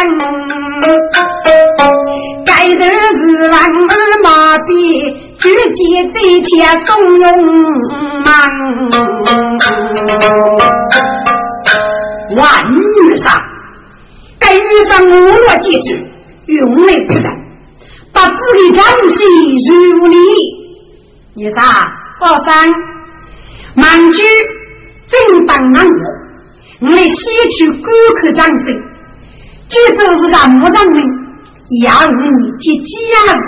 [2.45, 2.83] 该头
[3.15, 4.69] 是万儿马鞭，
[5.39, 5.81] 举剑
[6.13, 6.51] 在前
[6.85, 7.25] 送勇
[8.25, 8.27] 猛。
[12.35, 13.25] 万女杀，
[14.41, 15.87] 该女杀恶落几时，
[16.47, 17.25] 用来不然，
[18.13, 19.17] 把自己张戏
[19.71, 20.17] 如里。
[21.35, 21.61] 你啥？
[22.21, 22.69] 宝山，
[23.77, 24.23] 满居
[25.07, 25.93] 正当安我，
[26.83, 27.15] 我们吸
[27.57, 27.85] 取顾
[28.21, 28.67] 客掌声，
[29.69, 30.95] 这就是让木匠们
[31.85, 32.13] 要你
[32.59, 33.41] 接家子，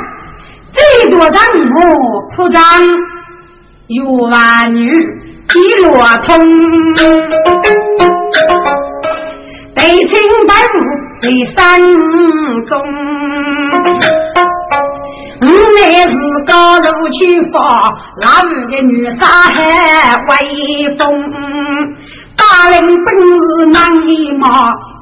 [0.73, 1.83] 最多让我
[2.37, 2.62] 铺张
[3.88, 4.88] 有娃女
[5.53, 6.47] 一落通，
[9.75, 10.12] 对清
[10.47, 10.77] 白无
[11.20, 11.25] 在
[11.57, 11.83] 山
[12.64, 12.73] 中。
[15.46, 16.14] 我乃是
[16.46, 17.18] 高楼去
[17.52, 17.57] 发，
[18.20, 19.57] 那五个女杀还
[20.28, 20.33] 威
[20.96, 21.02] 风。
[22.37, 23.07] 大人本
[23.38, 23.76] 是难
[24.09, 24.44] 一马，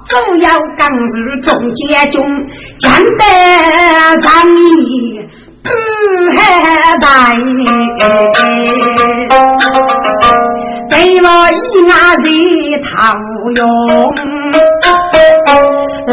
[0.09, 2.22] 主要刚入中间中，
[2.78, 3.20] 讲得
[4.20, 5.24] 仗义
[5.62, 5.70] 不
[6.37, 6.37] 害
[7.00, 7.07] 大。
[10.90, 11.90] 对我一眼
[12.22, 12.26] 人
[12.83, 13.61] 他无用，
[16.07, 16.12] 那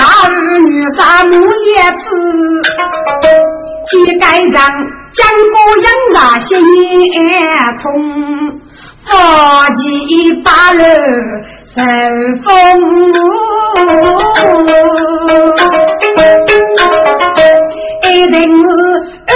[0.60, 1.98] 女杀母也吃。
[3.90, 4.62] 几盖上
[5.14, 7.20] 江过人那些年
[7.78, 7.82] 从
[9.06, 9.10] 发
[9.74, 9.82] 起
[10.44, 10.80] 八路
[11.74, 11.78] 受
[12.44, 12.48] 风
[18.04, 18.68] 一定是
[19.26, 19.32] 二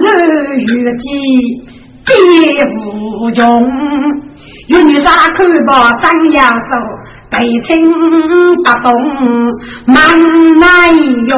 [0.00, 0.02] 十
[0.58, 1.02] 月季
[2.04, 2.12] 别
[2.64, 3.42] 无穷，
[4.68, 6.02] 有女啥看把三
[6.32, 6.66] 阳手，
[7.30, 7.70] 对称
[8.64, 8.86] 不动
[9.86, 9.94] 忙
[10.58, 10.62] 难
[11.28, 11.32] 用。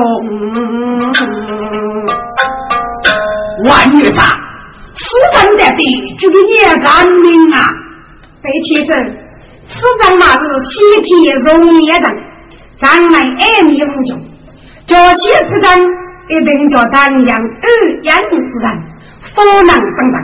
[3.66, 4.22] 万女杀，
[4.94, 7.64] 死人的地就给你干命啊！
[8.42, 8.92] 对妻子，
[9.68, 12.04] 此人那是西天容业人，
[12.78, 14.20] 咱们爱米无穷，
[14.86, 15.86] 这些之人
[16.28, 18.66] 一定叫当阳二阳之人，
[19.34, 20.14] 夫能正常，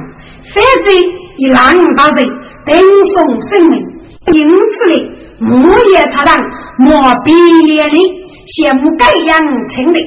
[0.55, 0.95] 反正
[1.39, 2.25] 一浪到人，
[2.65, 3.89] 顶送生命。
[4.33, 4.95] 因此呢，
[5.41, 6.45] 木叶茶人
[6.79, 7.33] 莫比
[7.67, 7.99] 连理，
[8.47, 9.99] 羡慕盖阳成的，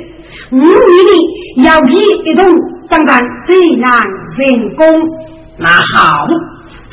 [0.51, 2.45] 五女的要皮一动。
[2.88, 3.99] 长官最难
[4.38, 4.86] 成功，
[5.58, 6.27] 那好，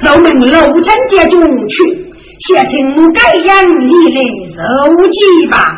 [0.03, 1.39] 咱们楼层接中
[1.69, 4.25] 去，写成盖样一类
[4.57, 4.63] 手
[5.09, 5.69] 机吧。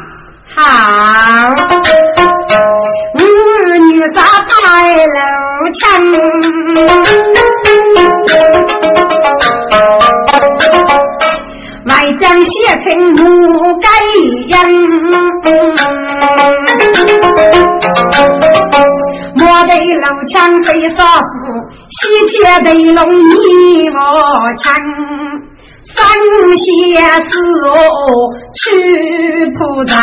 [0.55, 0.63] 好，
[3.19, 3.25] 儿
[3.91, 5.11] 女仨拍楼
[5.73, 5.83] 墙，
[11.87, 12.53] 外将写
[12.85, 12.85] 成
[13.15, 13.21] 木
[13.81, 13.89] 盖
[14.47, 14.55] 样。
[18.17, 21.33] 我的老枪被杀子，
[21.91, 21.99] 西
[22.29, 22.99] 街的龙
[23.31, 23.97] 你我
[24.57, 24.65] 枪，
[25.85, 25.97] 三
[26.57, 26.65] 些
[27.29, 27.33] 事
[27.69, 27.71] 哦
[28.55, 28.63] 去
[29.53, 29.95] 铺张，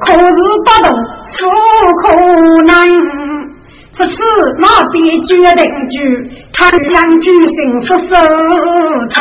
[0.00, 0.86] 可是不懂
[1.32, 1.38] 富
[2.02, 2.02] 可
[2.62, 2.68] 难。
[3.92, 4.22] 这次
[4.58, 5.98] 那边决定句，
[6.52, 8.14] 长江举行是收
[9.08, 9.18] 场，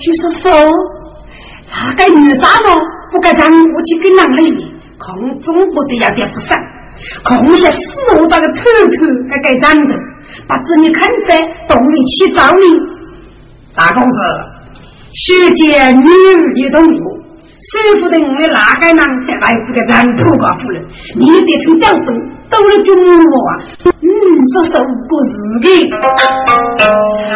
[0.00, 0.44] 就是说，
[1.96, 2.68] 那个女杀呢，
[3.16, 4.44] 不该让我去跟男人。
[4.98, 6.56] 空中国得要点福生，
[7.22, 7.78] 空下死
[8.18, 9.94] 我这个头头该该长的，
[10.48, 12.62] 把子女看在洞里去找你。
[13.74, 14.18] 大公子，
[15.12, 17.18] 学姐女儿也懂我，
[17.60, 20.82] 师傅的我们哪个人才来不个咱土高夫人，
[21.14, 22.14] 你得从江东
[22.48, 23.52] 都了中我啊！
[23.84, 24.08] 嗯，
[24.54, 25.22] 是受过
[25.62, 25.94] 日的，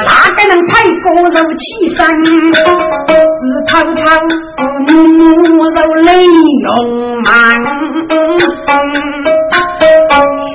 [0.07, 1.99] 哪个人派高肉起身？
[3.41, 4.05] 自滔滔
[4.87, 4.93] 母
[5.71, 7.33] 肉泪涌满，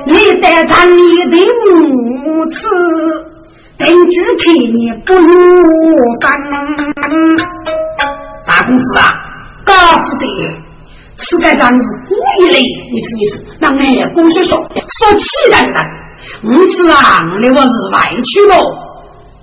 [0.05, 0.99] 你在咱里
[1.31, 1.37] 的
[1.73, 2.57] 无耻，
[3.79, 5.25] 等住看你不如
[6.19, 6.31] 干。
[8.45, 9.11] 大公子啊，
[9.65, 10.23] 高不得。
[11.17, 12.55] 此该仗是故意的，
[12.91, 15.79] 你吃你吃，那俺公说说说气人的，
[16.43, 18.53] 我是啊，我我是外去了，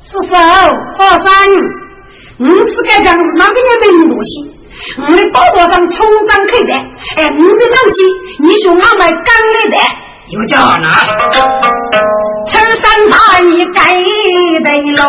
[0.04, 1.26] 是手好生，
[2.42, 4.30] 我是该仗是哪个也没东西，
[4.98, 6.72] 我的包包上充张开的，
[7.16, 8.02] 哎，我的东西
[8.40, 9.76] 你说俺们刚来的。
[10.32, 10.88] 又叫哪？
[12.46, 13.80] 青山大义盖
[14.64, 15.02] 得龙，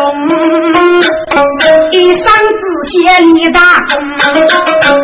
[1.92, 2.24] 一生
[2.60, 3.58] 只写立大
[3.88, 3.92] 功。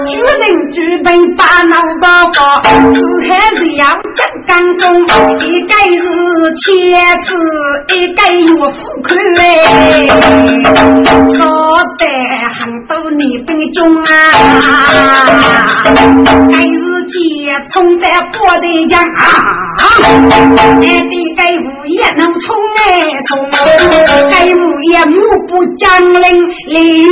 [0.07, 3.83] 举人举杯把脑包发，是还是要
[4.15, 4.85] 讲刚中？
[5.49, 5.99] 一盖是
[6.63, 6.69] 切
[7.25, 7.29] 齿，
[7.97, 8.79] 一盖又富
[9.09, 9.11] 贵。
[11.35, 11.41] 说
[11.97, 12.05] 得
[12.61, 14.07] 很多你本中啊，
[16.51, 17.19] 盖是结
[17.73, 19.23] 冲在过的江啊。
[19.79, 20.35] 俺的
[21.37, 22.43] 该物业能冲
[22.77, 22.81] 哎
[23.29, 23.31] 冲，
[24.31, 25.15] 该物业目
[25.49, 25.89] 不讲
[26.23, 26.25] 领
[26.67, 27.07] 李玉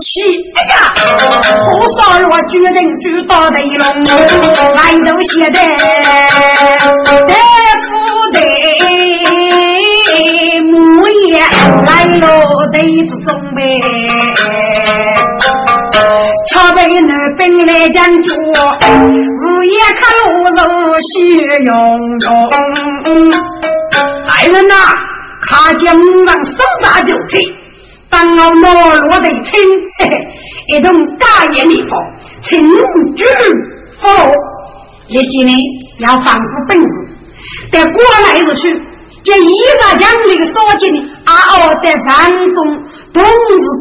[0.00, 0.08] 气。
[0.54, 0.72] 哎呀，
[1.70, 3.82] 多少我决定知道的龙，
[4.74, 7.34] 来都写的得
[7.88, 7.88] 不
[8.32, 8.38] 得？
[10.62, 11.38] 木业
[11.86, 12.22] 来了
[12.72, 13.10] 得子
[17.66, 20.58] 来将军，午夜看路如
[21.00, 21.08] 血
[21.64, 21.70] 涌
[22.20, 22.26] 涌。
[24.26, 24.74] 来人呐，
[25.42, 27.40] 卡将让手打就擒，
[28.08, 28.72] 当我没
[29.08, 29.60] 落得轻，
[29.98, 30.12] 嘿嘿，
[30.68, 31.96] 一同大爷弥佛，
[32.42, 32.68] 请
[33.16, 33.24] 举
[34.00, 34.08] 佛。
[35.08, 35.52] 一些呢
[35.98, 36.86] 要防护本事，
[37.72, 38.70] 在过来日去。
[39.22, 40.94] 这一大将那个少金
[41.30, 42.08] 阿奥在战
[42.52, 42.58] 中
[43.12, 43.26] 都是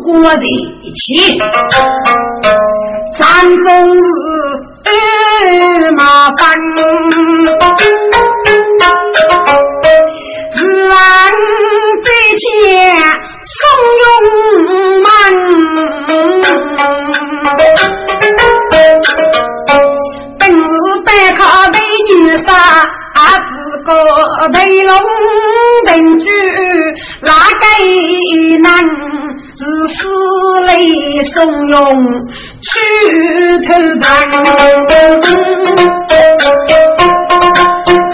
[0.05, 0.45] 过在一
[0.93, 1.35] 起，
[3.17, 3.25] 战
[3.63, 3.67] 中
[4.85, 4.87] 是
[5.93, 6.45] 马班，
[10.55, 10.57] 日
[10.91, 10.95] 安
[12.05, 12.07] 在
[12.37, 12.45] 前
[13.41, 13.51] 怂
[14.03, 14.05] 恿
[15.01, 15.07] 满，
[20.37, 20.61] 本是
[21.03, 21.75] 白卡美
[22.13, 22.13] 女
[22.45, 22.47] 杀。
[23.19, 23.51] 阿子
[23.83, 23.91] 个
[24.53, 24.95] 对龙
[25.85, 26.25] 定居，
[27.21, 27.27] 哪
[27.59, 27.65] 个
[28.63, 28.65] 能
[29.57, 29.59] 是
[29.93, 29.99] 死
[30.67, 30.71] 里
[31.33, 31.35] 怂
[31.67, 31.75] 恿
[32.61, 32.69] 去
[33.67, 34.03] 投战？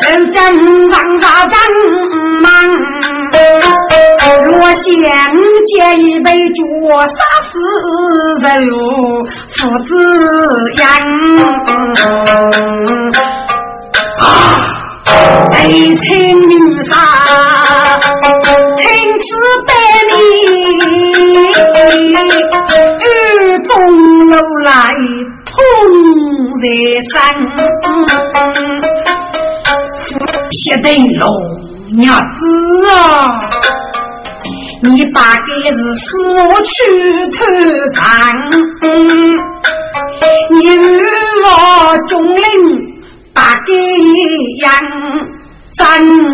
[0.01, 0.35] 曾将
[0.89, 1.53] 让他战
[2.41, 2.49] 忙，
[4.49, 4.83] 若想
[5.67, 6.59] 借一杯酒
[7.05, 7.49] 杀死
[8.41, 8.43] 人
[9.55, 9.87] 父子
[10.79, 10.83] 养
[14.17, 14.74] 啊！
[15.05, 16.03] 爱情
[16.49, 16.91] 女杀，
[18.77, 18.83] 青
[19.21, 19.27] 丝
[19.67, 19.69] 百
[20.09, 20.13] 里，
[23.01, 23.05] 雨
[23.63, 23.69] 中
[24.29, 24.69] 楼来
[25.45, 25.53] 痛
[26.61, 26.63] 在
[27.11, 27.13] 身。
[30.51, 30.87] 谢德
[31.19, 31.23] 龙
[31.97, 32.37] 娘子
[32.89, 32.93] 啊，
[34.81, 36.05] 你把个是死
[36.41, 36.73] 我去
[37.31, 37.37] 偷
[37.95, 38.03] 看，
[40.49, 40.57] 你
[41.43, 41.45] 我
[42.07, 42.13] 中。
[44.61, 44.71] 阳，
[45.77, 45.83] 咱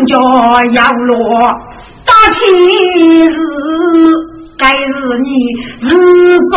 [0.06, 0.16] 家
[0.72, 1.16] 要落
[2.04, 2.40] 大喜
[3.26, 3.34] 日，
[4.58, 4.88] 该是
[5.22, 5.26] 你
[5.80, 5.90] 日
[6.50, 6.54] 做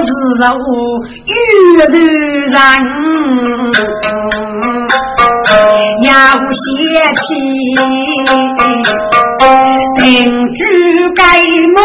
[0.00, 0.44] 日肉
[1.26, 1.32] 月
[1.92, 1.94] 日
[2.50, 2.56] 人，
[6.02, 6.08] 要
[6.50, 6.58] 写
[7.22, 7.24] 起
[9.98, 10.02] 定
[10.54, 10.58] 居
[11.14, 11.22] 该
[11.74, 11.76] 梦，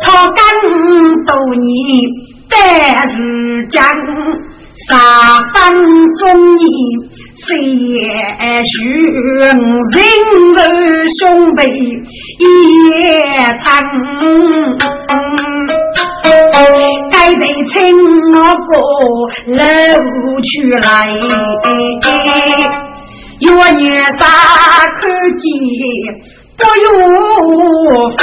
[0.00, 0.36] 他敢
[1.26, 1.62] 斗你
[2.48, 2.52] 白
[3.06, 3.14] 日
[3.68, 3.76] 将。
[4.76, 4.90] 三
[5.52, 6.62] 分忠义，
[7.46, 7.46] 谁
[8.64, 8.72] 许
[9.38, 9.56] 人
[10.52, 10.60] 人
[11.20, 11.62] 兄弟
[12.40, 12.44] 也
[13.62, 13.64] 长。
[17.10, 17.72] 该得请
[18.32, 18.72] 我过
[19.46, 19.56] 楼
[20.42, 20.50] 去
[20.82, 20.84] 来，
[23.40, 23.80] 若女
[24.18, 24.22] 杀
[24.96, 25.02] 可
[25.38, 25.46] 见
[26.58, 26.84] 不用
[28.10, 28.18] 分。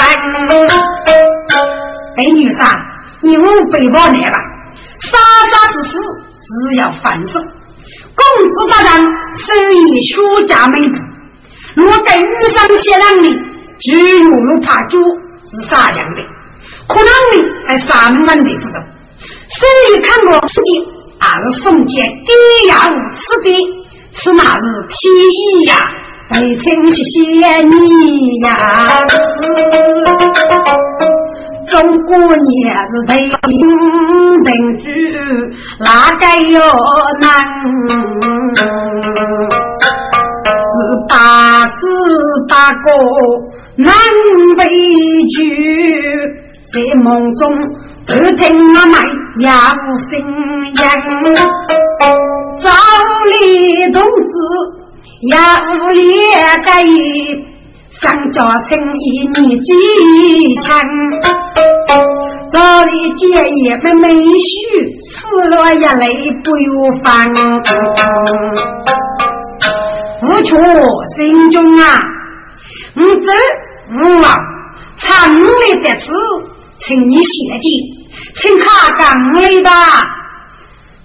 [2.17, 2.59] 哎，女杀，
[3.23, 4.37] 你问背包来吧，
[4.99, 5.17] 杀
[5.49, 5.91] 杀是死。
[6.51, 8.89] 只要反手，公子大人
[9.37, 9.75] 手艺
[10.11, 10.93] 书家美部，
[11.75, 13.29] 若跟遇上些人呢，
[13.79, 14.97] 只有有怕猪
[15.49, 16.21] 是杀将的，
[16.87, 17.35] 可能呢
[17.67, 18.79] 在杀门的不走。
[19.49, 20.69] 手艺看过书籍，
[21.19, 23.47] 二是送钱给呀无此的，
[24.13, 24.97] 此那是提
[25.29, 25.75] 议呀，
[26.31, 26.99] 得请谢
[27.39, 28.49] 谢你呀。
[31.69, 31.73] 中
[32.05, 32.47] 国年
[32.89, 33.13] 是定
[34.43, 34.83] 定居，
[35.79, 35.85] 哪
[36.17, 36.59] 个有
[37.21, 37.25] 难？
[40.71, 40.75] 是
[41.07, 41.13] 八
[41.67, 41.79] 字
[42.49, 42.85] 八个
[43.75, 43.93] 难
[44.57, 44.61] 为
[45.27, 45.35] 居，
[46.73, 47.39] 在梦中
[48.07, 48.93] 只听我们
[49.41, 49.51] 要
[50.09, 50.11] 声
[50.67, 50.73] 音，
[52.61, 52.65] 赵
[53.31, 53.33] 李
[53.91, 54.31] 同志
[55.29, 55.33] 要
[55.93, 56.01] 列
[56.63, 56.69] 改。
[58.01, 59.71] 上家成一年几
[60.59, 60.75] 千，
[62.51, 64.07] 早里结业没没
[64.39, 64.49] 许，
[65.05, 67.31] 死了一泪不由烦。
[70.23, 70.57] 无处
[71.15, 71.99] 心中啊，
[72.95, 73.31] 我这
[74.01, 74.35] 我啊，
[74.97, 76.11] 长里的字，
[76.79, 77.29] 请你写
[77.61, 77.69] 记，
[78.33, 79.71] 请卡岗里吧。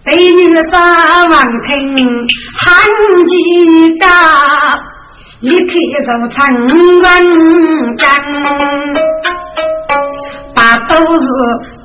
[0.02, 1.94] 对女三王听，
[2.56, 2.66] 喊
[3.26, 3.34] 几
[3.98, 4.06] 个。
[5.48, 5.72] 你开
[6.04, 6.36] 手成
[6.66, 7.06] 人
[7.96, 8.04] 干，
[10.52, 11.24] 把都是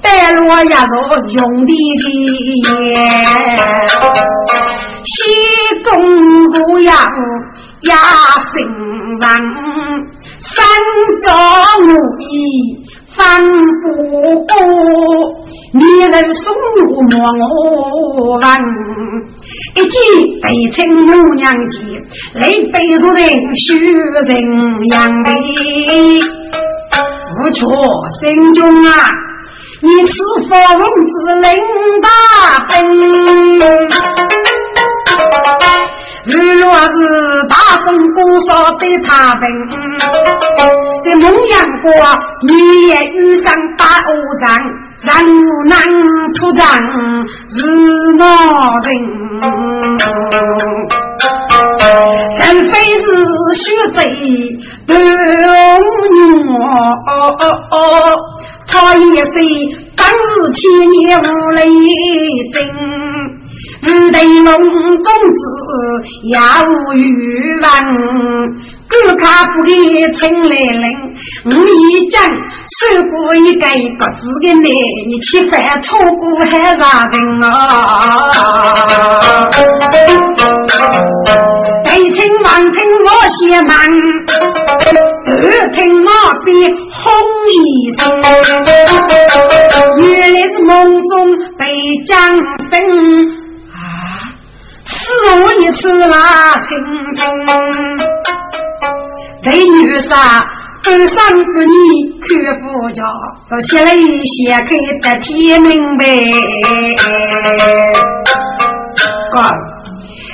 [0.01, 0.93] 带落压着
[1.29, 2.65] 用的的，
[5.05, 5.11] 西
[5.83, 5.89] 宫
[6.45, 6.91] 如要
[7.81, 7.93] 压
[8.51, 8.57] 心
[9.19, 9.29] 人，
[10.55, 10.65] 三
[11.21, 11.29] 朝
[11.83, 11.87] 无
[12.17, 12.23] 意
[13.15, 13.19] 翻
[13.83, 13.85] 不
[14.47, 14.51] 过。
[15.73, 18.45] 女人送入莫我问，
[19.75, 19.93] 一见
[20.41, 21.77] 被称母娘姐，
[22.33, 22.41] 泪
[22.71, 23.23] 悲如人
[23.55, 24.29] 许人
[24.89, 25.29] 养的。
[27.41, 27.63] 不错，
[28.19, 28.91] 心中啊，
[29.81, 30.13] 你是
[30.49, 30.55] 否
[31.07, 31.49] 子领
[32.01, 32.09] 大
[32.67, 32.71] 本？
[36.25, 36.93] 如若是
[37.49, 39.41] 大宋姑嫂对他分，
[41.03, 41.89] 在蒙阳国，
[42.47, 42.51] 你
[42.89, 44.61] 也遇上大恶战，
[45.01, 45.75] 人无能
[46.35, 46.61] 土长
[47.49, 47.59] 是
[48.19, 48.23] 我
[48.85, 48.89] 人，
[52.37, 53.05] 人非是
[53.55, 53.61] 虚
[53.95, 53.99] 贼
[54.85, 54.93] 多
[57.71, 57.73] 哦，
[58.67, 59.31] 他也是
[59.97, 61.59] 当日千年无雷
[62.53, 62.55] 震。
[63.83, 64.55] 五对龙
[65.03, 65.39] 公子
[66.23, 67.69] 也无余望，
[68.87, 69.73] 顾卡不给
[70.13, 70.83] 请来人，
[71.45, 72.21] 我一讲
[72.79, 72.79] 受
[73.09, 73.65] 过一个
[73.97, 74.69] 各自的美，
[75.07, 77.13] 你吃饭错过还啥人
[77.43, 77.49] 啊？
[81.83, 83.07] 北听王听我
[83.39, 83.75] 写忙，
[85.25, 85.31] 二
[85.73, 86.09] 听那
[86.45, 86.49] 边
[87.01, 87.01] 轰
[87.49, 87.53] 一
[87.97, 87.99] 声，
[90.07, 90.69] 原来是梦
[91.03, 91.11] 中
[91.57, 91.63] 被
[92.05, 92.11] 将
[92.69, 93.40] 分。
[95.23, 96.67] 我一次拉青
[97.15, 97.19] 青，
[99.43, 100.11] 对女杀
[100.83, 101.73] 二三个你
[102.21, 102.27] 看
[102.59, 103.03] 夫家，
[103.49, 106.05] 这写了一些可以得天明白。
[109.31, 109.35] 哥，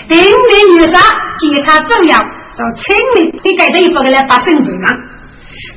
[0.08, 0.24] 对女
[0.74, 0.98] 女杀
[1.38, 4.96] 检查重要，就清明你改的一部来把身子上。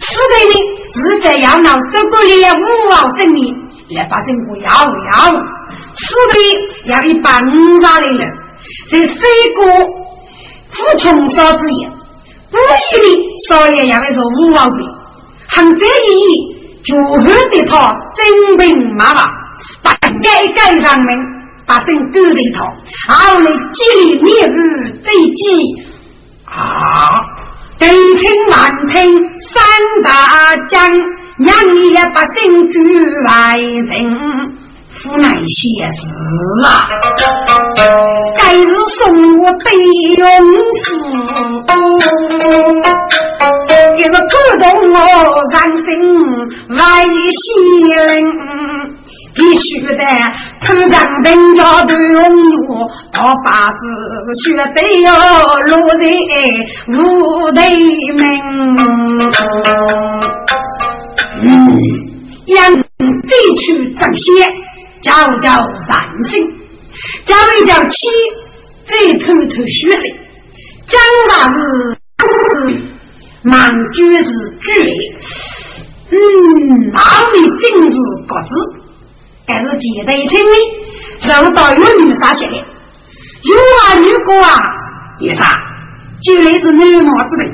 [0.00, 0.54] 此对呢，
[0.94, 2.56] 是在要拿这个猎物
[2.92, 3.54] 啊，生命
[3.96, 5.32] 来把身子要要。
[5.94, 6.36] 此对
[6.90, 8.39] 要一般五大的人。
[8.90, 9.16] 在三
[9.54, 9.60] 个
[10.70, 11.90] 富穷少之言，
[12.50, 13.06] 不义的
[13.48, 14.84] 少爷也会说五王贵，
[15.48, 16.10] 很在意
[16.82, 19.28] 就恨的他真兵马马，
[19.82, 21.08] 把改改上门，
[21.66, 22.64] 把身丢在他，
[23.14, 24.54] 后来积累灭不
[25.04, 25.42] 对己
[26.46, 27.08] 啊！
[27.78, 29.62] 对称满听三
[30.04, 30.90] 大将，
[31.38, 32.78] 让你把身举
[33.26, 33.88] 来人。
[34.92, 35.98] 府内些事
[36.66, 36.68] 啊，
[38.36, 38.66] 该是
[38.98, 38.98] 送
[39.38, 39.64] 我对
[40.18, 40.26] 勇
[40.74, 40.84] 士，
[43.96, 44.28] 给是感
[44.58, 44.62] 动
[44.92, 44.96] 我
[45.52, 45.86] 人心
[46.76, 47.40] 万喜
[47.92, 47.98] 人，
[49.34, 50.02] 必须得
[50.60, 52.56] 看上人家对荣辱，
[53.12, 53.80] 到八字
[54.44, 55.08] 学得要
[55.66, 56.02] 落在
[56.88, 56.98] 无
[57.52, 57.58] 对
[58.18, 58.20] 门，
[61.42, 61.48] 嗯，
[62.46, 63.64] 让地区
[63.96, 64.59] 这些。
[65.02, 65.50] 叫叫
[65.86, 66.46] 善心，
[67.24, 68.08] 叫一叫气，
[68.86, 70.16] 再偷偷虚心。
[70.86, 71.56] 讲话是
[73.42, 74.30] 忙句是
[74.60, 74.68] 句，
[76.10, 77.00] 嗯，哪
[77.32, 77.96] 里政治
[78.28, 78.50] 各自，
[79.46, 82.54] 但是记得清楚，让到有女啥写的？
[82.54, 84.58] 有啊，女哥啊，
[85.20, 85.56] 有啥？
[86.22, 87.44] 就来是男帽子的，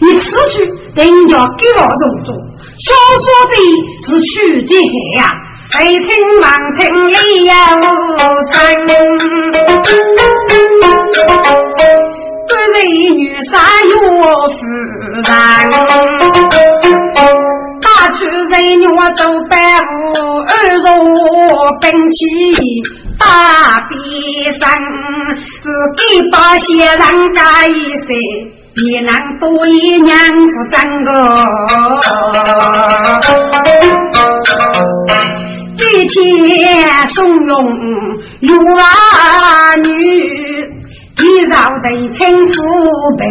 [0.00, 0.64] 你此去
[0.96, 2.32] 人家给我入住，
[2.78, 3.54] 小说的
[4.04, 4.74] 是曲解
[5.16, 5.30] 呀。
[5.78, 6.06] 北听
[6.40, 6.44] 王
[6.76, 7.14] 听里
[7.46, 7.52] 有
[8.52, 8.54] 真，
[12.46, 12.76] 对人
[13.16, 13.20] 女
[13.50, 13.52] 杀
[13.88, 13.92] 有
[14.50, 14.58] 夫
[15.14, 15.26] 人，
[17.80, 18.18] 打出
[18.50, 18.84] 人女
[19.16, 19.86] 走百户，
[20.46, 20.86] 二若
[21.80, 22.20] 兵器
[23.18, 23.24] 大
[23.88, 23.92] 边
[24.60, 24.62] 上，
[25.62, 25.64] 自
[25.96, 26.00] 己
[26.30, 27.00] 把些人
[27.32, 28.06] 家一些。
[28.74, 31.12] 别难多一娘子整个。
[35.74, 36.18] 一切
[37.14, 37.50] 怂恿
[38.40, 39.88] 有儿女，
[41.16, 41.20] 地
[41.50, 42.52] 上的清福
[43.18, 43.22] 平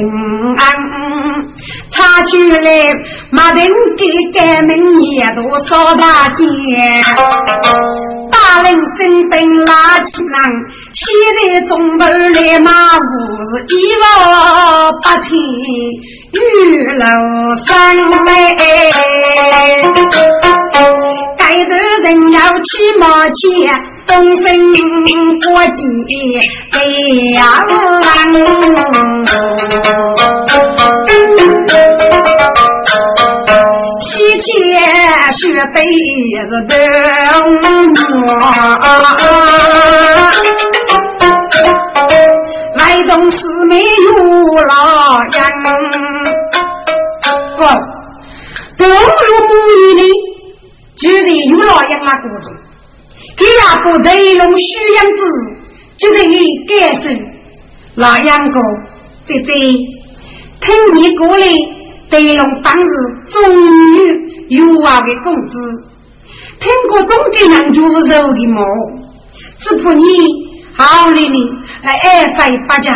[0.57, 0.61] 安。
[1.91, 2.93] 查出来，
[3.29, 3.67] 马人
[3.97, 6.39] 给改名也都少大钱。
[8.31, 10.41] 大人真本拉起郎，
[10.93, 11.05] 现
[11.37, 12.99] 在中头来马虎，
[13.67, 13.71] 一
[14.01, 15.29] 老八千
[16.33, 16.39] 玉
[16.97, 17.05] 楼
[17.67, 18.29] 三妹。
[21.37, 21.69] 带头
[22.03, 22.69] 人要骑
[22.99, 23.37] 马前，
[24.07, 24.45] 东升
[25.41, 25.79] 国际
[26.71, 26.75] 北
[27.31, 27.39] 洋
[33.99, 34.09] 西
[34.39, 34.45] 迁
[35.33, 35.41] 学
[35.73, 35.75] 得
[36.47, 36.71] 是东
[42.77, 44.09] 外东四妹有
[44.63, 44.73] 老
[45.19, 45.31] 人，
[47.61, 47.69] 哦，
[48.77, 48.93] 都有
[49.47, 49.51] 母
[49.97, 50.01] 女
[50.95, 52.53] 就在有老爷那过中，
[53.37, 55.21] 给阿婆带龙许样子，
[55.97, 56.37] 就在你
[56.67, 57.09] 感受
[57.95, 58.59] 老杨哥
[59.25, 59.53] 在这
[60.61, 61.47] 听你过来
[62.09, 62.91] 带龙当时
[63.31, 63.41] 终
[63.95, 65.57] 于有娃的工资，
[66.59, 68.63] 听过中间人就不肉的毛，
[69.59, 70.03] 只怕你
[70.75, 71.39] 好里里
[71.83, 72.93] 爱费八家，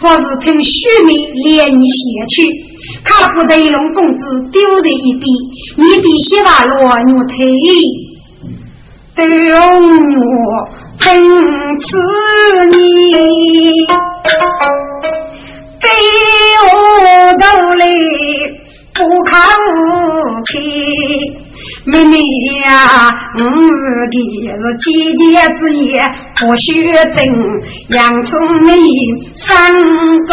[0.00, 2.71] 或是听许妹连你下去。
[3.04, 5.28] 他不得龙公子丢在一边，
[5.76, 7.36] 你比些把罗牛腿，
[9.14, 9.58] 对我
[10.98, 11.22] 真
[11.78, 11.86] 慈
[12.70, 12.76] 你，
[15.80, 15.86] 给
[16.64, 16.72] 我
[17.38, 17.44] 道
[17.74, 17.82] 理
[18.94, 19.30] 不靠
[20.46, 20.52] 气，
[21.84, 22.16] 妹妹
[22.64, 22.70] 呀，
[23.38, 23.40] 我
[24.10, 24.14] 的
[24.46, 24.86] 是姐
[25.18, 25.22] 姐
[25.58, 26.70] 之言，不许
[27.16, 27.18] 等
[27.88, 28.30] 洋葱
[28.64, 28.70] 你
[29.34, 29.74] 三
[30.26, 30.32] 个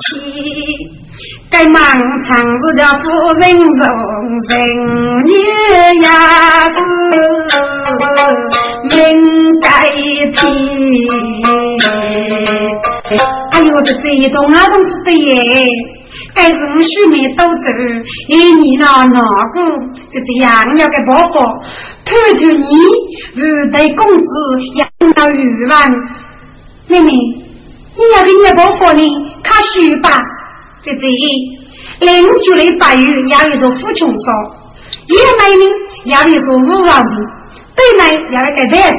[0.00, 0.99] 气。
[1.50, 3.04] 该满场子叫夫
[3.40, 3.86] 人容
[4.48, 4.50] 人
[5.26, 5.32] 女
[6.02, 6.08] 呀
[6.70, 6.76] 是
[8.88, 8.90] 命
[9.60, 10.38] 该天。
[13.50, 15.34] 哎呦，这这一栋啊，都是的耶！
[16.34, 17.66] 该是我许妹都走，
[18.30, 19.20] 哎，你那哪
[19.52, 19.56] 个
[20.12, 21.32] 就这样要给包袱？
[22.04, 22.08] 偷
[22.38, 22.64] 偷你
[23.36, 24.28] 五代公子
[24.76, 25.90] 养到鱼万，
[26.88, 29.02] 妹妹，你要给你包袱呢？
[29.42, 30.08] 看书吧。
[30.82, 31.58] 这这一
[32.00, 34.32] 邻居的白玉要一座富穷烧，
[35.08, 35.68] 越美名
[36.06, 37.16] 要一座五王的，
[37.76, 38.98] 对面要一个袋子，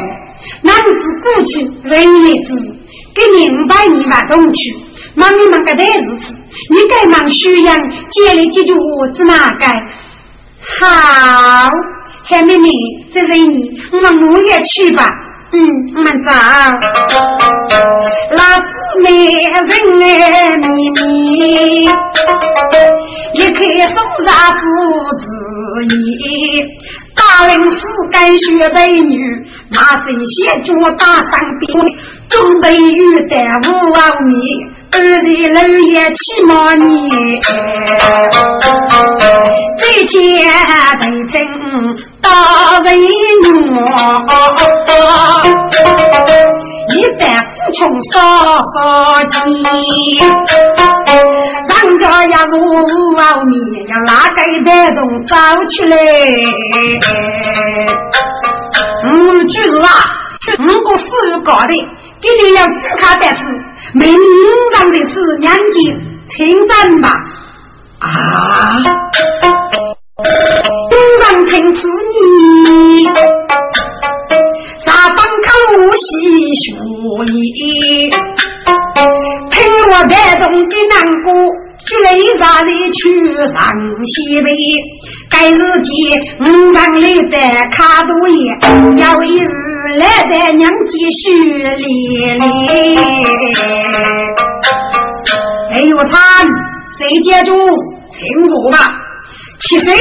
[0.61, 0.91] 男子
[1.23, 2.75] 过去人也子，
[3.15, 4.77] 给明白你把东去，
[5.15, 6.33] 忙你忙个袋子吃，
[6.69, 9.67] 你该忙需要接来解决我子哪该？
[10.79, 11.69] 好，
[12.23, 12.69] 海妹妹，
[13.11, 15.09] 这是你，我们我也去吧。
[15.53, 15.57] 嗯，
[15.95, 16.31] 我们走。
[18.31, 18.69] 那姊
[19.03, 19.07] 妹
[19.43, 21.01] 人爱咪咪，
[23.33, 23.95] 一开送
[24.25, 24.61] 上父
[25.17, 25.23] 子
[25.93, 25.95] 衣。
[27.13, 27.77] 大林寺
[28.11, 29.19] 该学美女，
[29.75, 31.67] 马身先脚打上兵，
[32.29, 32.97] 准备玉
[33.29, 33.33] 带
[33.69, 34.31] 五万米。
[34.93, 35.21] 二人
[35.53, 35.57] 楼
[35.89, 37.09] 也起码你，
[39.77, 40.11] 再见
[40.99, 41.35] 得真
[42.19, 42.99] 大人
[43.71, 43.75] 我，
[46.89, 47.79] 一旦富穷
[48.11, 48.13] 少
[48.73, 48.75] 少
[49.29, 49.31] 钱，
[51.69, 52.53] 上家也如
[53.17, 53.53] 熬米，
[53.87, 55.35] 要哪个带动走
[55.67, 55.95] 起来？
[59.03, 59.87] 嗯，就是啊，
[60.59, 61.73] 五个私人搞的，
[62.21, 63.43] 给你要自卡但是。
[63.93, 64.13] 明
[64.73, 65.95] 当的是两斤
[66.29, 67.13] 称赞吧
[67.99, 68.05] 啊！
[71.11, 73.05] 五郎听此你，
[74.77, 75.49] 三方口
[75.97, 76.07] 细
[76.63, 76.71] 说
[77.25, 78.09] 意，
[79.51, 79.59] 听
[79.89, 80.93] 我带动的难
[81.25, 81.27] 过，
[81.85, 81.91] 追
[82.39, 83.01] 杀的去
[83.53, 83.53] 上
[84.05, 84.55] 西北。
[85.29, 85.91] 该日记
[86.39, 87.37] 五郎里的
[87.71, 88.39] 卡多爷，
[88.97, 89.49] 要一日。
[89.97, 91.21] 来的娘继续
[91.75, 91.83] 哩
[92.35, 92.45] 哩，
[95.71, 96.17] 哎呦他
[96.97, 97.51] 谁接住？
[97.53, 98.77] 清楚吧？
[99.59, 99.93] 七岁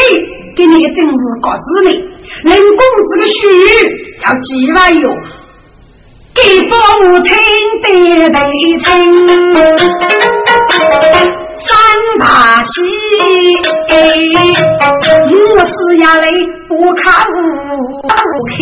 [0.60, 1.90] 给你真是告知你，
[2.44, 2.80] 人工
[3.10, 3.32] 这个许
[4.26, 5.08] 要几万哟，
[6.34, 7.34] 给父母听
[7.82, 8.38] 得得
[8.78, 8.84] 听，
[11.64, 11.66] 三
[12.18, 12.70] 大喜，
[15.48, 16.26] 我是呀嘞
[16.68, 17.24] 不看
[18.02, 18.06] 不
[18.44, 18.52] 开。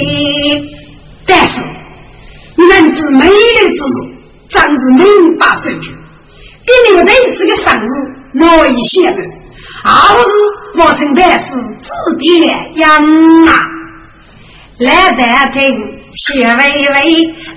[1.27, 1.55] 但是，
[2.69, 3.33] 男子美丽
[3.77, 3.91] 之日，
[4.49, 5.05] 长子明
[5.37, 5.91] 白守矩，
[6.65, 7.87] 给你个儿子的生日
[8.35, 9.21] 难以写的，
[9.85, 10.31] 后日
[10.81, 11.47] 我成的是
[11.79, 11.87] 指
[12.19, 12.27] 点
[12.75, 12.87] 养
[13.47, 13.51] 啊，
[14.79, 15.23] 来得
[15.53, 15.59] 听
[16.15, 16.61] 谢微
[16.93, 16.97] 微，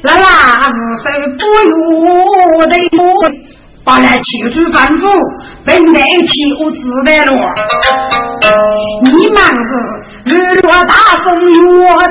[0.04, 0.26] 啦啦
[0.70, 1.06] 无声
[1.38, 2.74] 不用的。
[3.84, 5.08] 把那七岁丈夫
[5.66, 7.32] 本来起我自在了，
[9.06, 9.72] 你忙是
[10.26, 10.94] 日落大
[11.24, 11.52] 宋月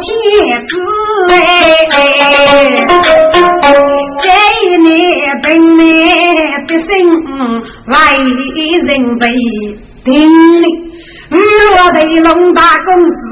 [0.00, 0.70] 天子
[1.30, 1.32] 哎，
[4.20, 4.26] 这
[4.66, 4.90] 一年
[5.44, 5.48] 本
[5.78, 5.80] 来
[6.66, 6.88] 的心
[7.86, 8.90] 外人
[9.20, 9.22] 被
[10.04, 10.28] 定
[10.62, 10.68] 了。
[11.30, 13.22] 与我的龙大公子，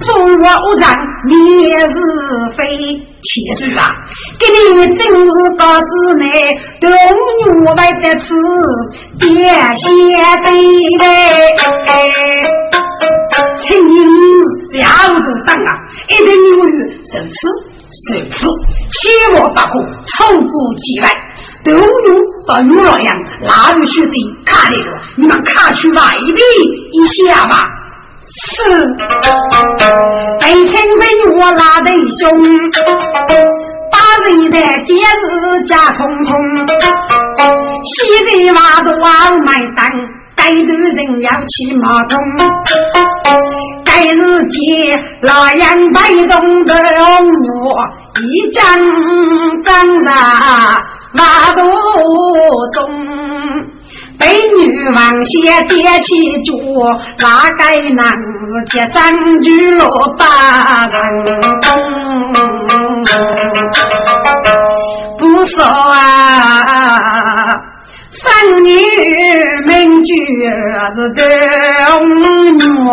[0.00, 0.94] 助我无常
[1.24, 1.34] 灭
[1.88, 1.94] 是
[2.56, 2.60] 非。
[3.20, 3.84] 其实啊，
[4.38, 5.10] 给你真是
[5.56, 5.84] 告诉
[6.18, 6.24] 你，
[6.80, 6.94] 东岳
[7.74, 8.26] 外的此
[9.18, 9.26] 爹
[9.76, 9.84] 先
[10.42, 10.46] 辈
[10.98, 11.02] 嘞。
[13.60, 13.90] 请你
[14.70, 15.70] 是要做当啊，
[16.08, 16.68] 一定有余
[17.10, 17.38] 受此
[18.04, 18.36] 受此，
[18.92, 19.72] 千万不可
[20.06, 21.10] 超过几万。
[21.72, 21.86] 都用
[22.46, 24.12] 到女老样，哪有学生
[24.44, 24.84] 看得着？
[25.16, 26.02] 你们看去外
[26.34, 26.36] 边
[26.92, 27.64] 一下吧。
[28.30, 28.86] 是，
[30.40, 31.02] 北京人
[31.40, 32.28] 我拉得凶，
[33.90, 36.28] 八人的节日家匆匆，
[37.84, 37.90] 西
[38.24, 39.90] 人娃都往买单，
[40.36, 42.18] 该头人要骑马桶，
[44.04, 47.76] 日节老杨摆动的我
[48.20, 48.62] 一张
[49.62, 50.10] 张的。
[51.12, 51.62] 马肚
[52.74, 52.84] 中，
[54.18, 54.26] 被
[54.58, 54.60] 女
[54.94, 56.52] 王先点起脚，
[57.18, 59.10] 哪该男子接上
[59.42, 59.88] 去落
[60.18, 60.26] 八
[60.86, 60.98] 人？
[65.18, 67.56] 不说啊，
[68.28, 68.30] 三
[68.62, 68.66] 女
[69.66, 69.72] 名
[70.04, 70.10] 就
[70.94, 71.18] 是东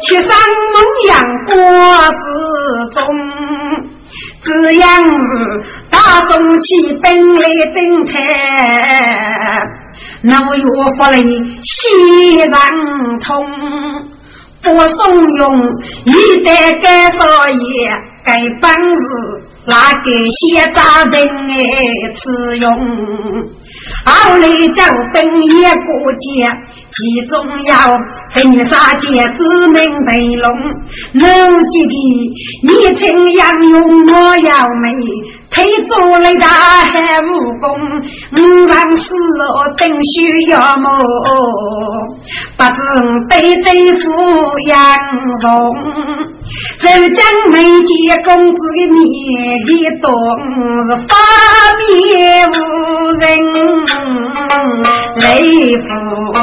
[0.00, 0.28] 七上
[0.72, 0.74] 蒙
[1.08, 1.10] 阳
[1.46, 1.52] 国
[2.22, 2.24] 之
[2.94, 2.96] 中。
[4.42, 4.86] 只样
[5.90, 5.98] 大
[6.28, 6.66] 宋起
[7.02, 7.04] 本
[7.34, 7.42] 来
[7.74, 8.14] 正太，
[10.22, 10.62] 那我岳
[10.96, 11.16] 父嘞
[11.64, 12.54] 心然
[13.18, 13.44] 痛，
[14.62, 14.96] 不怂
[15.26, 15.40] 恿
[16.04, 16.08] 一
[16.44, 17.90] 代该少爷
[18.24, 19.42] 该本事。
[19.66, 21.56] 那给些家人哎
[22.14, 22.72] 吃用，
[24.04, 26.48] 后来就本也过节，
[26.92, 27.98] 其中要
[28.30, 30.52] 分杀节子能得龙，
[31.14, 31.94] 能记得
[32.62, 33.82] 你曾养用
[34.14, 34.84] 我要美。
[35.48, 37.28] 推做了大汉武
[37.60, 37.70] 功，
[38.36, 40.86] 五郎四罗等需要么？
[42.58, 42.80] 不知
[43.30, 44.04] 对对付
[44.66, 44.76] 杨
[45.40, 45.74] 荣，
[46.80, 49.68] 周江没见公子的面一
[50.00, 50.04] 动，
[51.08, 51.12] 发
[51.78, 51.86] 面
[52.48, 52.52] 无
[53.20, 53.24] 人
[55.16, 55.24] 泪
[55.78, 55.88] 浮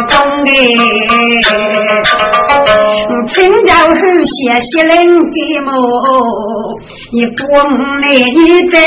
[0.08, 0.14] 中
[0.48, 0.52] 哎，
[3.28, 3.34] 请
[3.64, 3.94] 教后
[4.26, 4.92] 谢谢人
[5.30, 5.70] 给么？
[7.12, 7.42] 一过
[8.02, 8.04] 来
[8.36, 8.40] 你
[8.70, 8.78] 在。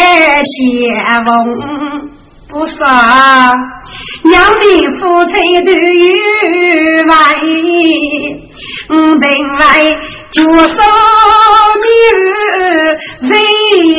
[1.06, 1.28] 相逢
[2.48, 3.52] 不杀，
[4.22, 5.34] 两面夫妻
[5.64, 5.78] 都有
[7.08, 7.14] 外，
[8.90, 9.28] 五等
[9.58, 9.62] 来
[10.30, 10.78] 就说
[11.82, 11.84] 明
[13.28, 13.30] 谁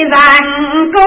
[0.04, 0.12] 人
[0.94, 0.98] 公？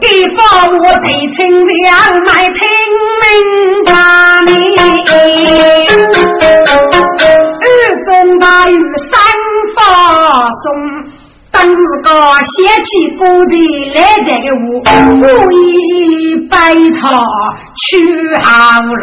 [0.00, 0.38] 地方
[0.78, 1.76] 我得清两
[2.24, 2.56] 脉听
[3.20, 3.26] 明
[3.84, 3.90] 白
[4.46, 4.50] 你，
[7.60, 7.66] 雨
[8.06, 8.06] 中
[8.38, 8.72] 大雨
[9.10, 9.18] 三。
[9.76, 9.82] 发
[10.50, 10.64] 送，
[11.60, 12.08] 当日个
[12.54, 12.54] 掀
[12.84, 12.88] 起
[13.18, 13.50] 古人
[13.92, 14.78] 来这个屋，
[15.18, 15.56] 故意
[16.48, 16.56] 拜
[17.00, 17.02] 他
[17.74, 17.82] 去
[18.44, 18.48] 好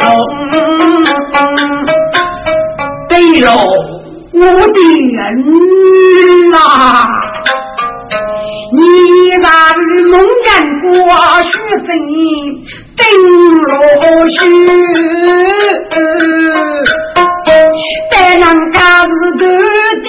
[3.10, 3.52] 对喽，
[4.32, 4.78] 我的
[5.12, 5.20] 人
[6.50, 6.56] 呐，
[8.72, 8.78] 你
[9.32, 9.44] 让
[10.10, 10.48] 梦见
[10.80, 10.88] 过
[11.42, 11.52] 许
[11.84, 11.86] 真。
[12.96, 13.04] 登
[13.60, 13.68] 罗
[14.30, 14.34] 须，
[18.10, 18.42] 但人
[18.72, 19.44] 家是断
[20.02, 20.08] 爹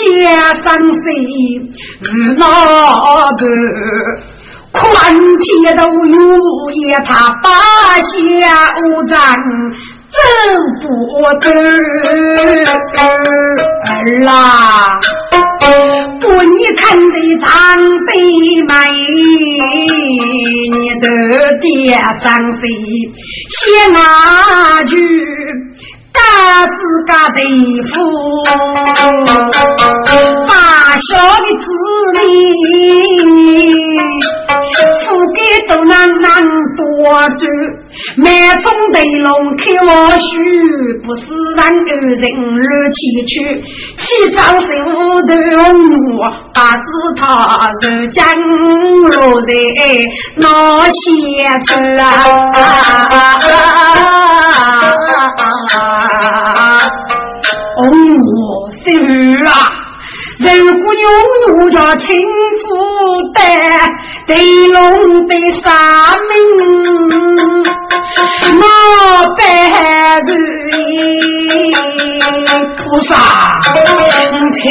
[0.63, 1.35] 生死无
[2.37, 2.41] 那
[3.33, 3.41] 个，
[4.71, 4.81] 宽
[5.39, 6.15] 天都有
[6.71, 7.49] 一他八
[8.01, 8.09] 下
[8.75, 9.15] 无章
[10.09, 10.17] 走
[10.81, 10.85] 不
[11.39, 11.45] 得
[12.97, 13.01] 儿
[14.23, 14.25] 啦。
[16.19, 17.45] 不，你看这长
[18.07, 18.11] 辈
[18.63, 18.69] 们，
[20.71, 21.05] 你的
[21.59, 21.65] 爹
[22.23, 22.61] 上谁
[23.49, 23.57] 写
[23.91, 23.97] 哪
[24.83, 24.95] 句？
[26.13, 26.21] 嘎
[26.67, 27.39] 子嘎的
[27.83, 27.95] 福，
[30.47, 30.51] 把
[31.09, 31.65] 小的子
[32.23, 32.25] 女，
[35.05, 35.37] 富给
[35.67, 35.91] 都难
[36.21, 36.25] 难
[36.75, 36.81] 多
[37.37, 37.45] 住，
[38.17, 38.25] 满
[38.61, 40.27] 中的龙开我须，
[41.03, 41.21] 不是
[41.55, 42.21] 让二人
[42.55, 43.31] 乱起去，
[43.97, 44.65] 起早受
[45.25, 46.19] 的我，
[46.53, 46.85] 把子
[47.17, 48.17] 他入江
[49.11, 49.51] 落在
[50.35, 50.45] 那
[50.89, 50.97] 些
[51.65, 51.69] 处
[52.01, 52.03] 啊。
[57.77, 57.79] 哦，
[58.83, 58.85] 是
[59.45, 59.49] 啊，
[60.39, 60.45] 人
[60.81, 61.01] 姑娘
[61.47, 62.05] 有着亲
[62.63, 62.65] 夫
[63.33, 63.39] 的，
[64.25, 64.31] 对
[64.67, 64.75] 龙
[65.27, 65.31] 的
[65.63, 65.65] 三
[66.27, 66.35] 命，
[68.19, 68.61] 我
[69.35, 69.41] 白
[70.21, 70.27] 日
[72.75, 73.15] 菩萨，
[74.55, 74.65] 亲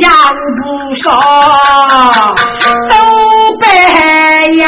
[0.00, 0.08] 家
[0.58, 0.60] 不
[0.96, 1.06] 少，
[2.88, 2.92] 都
[3.58, 3.64] 白
[4.56, 4.66] 要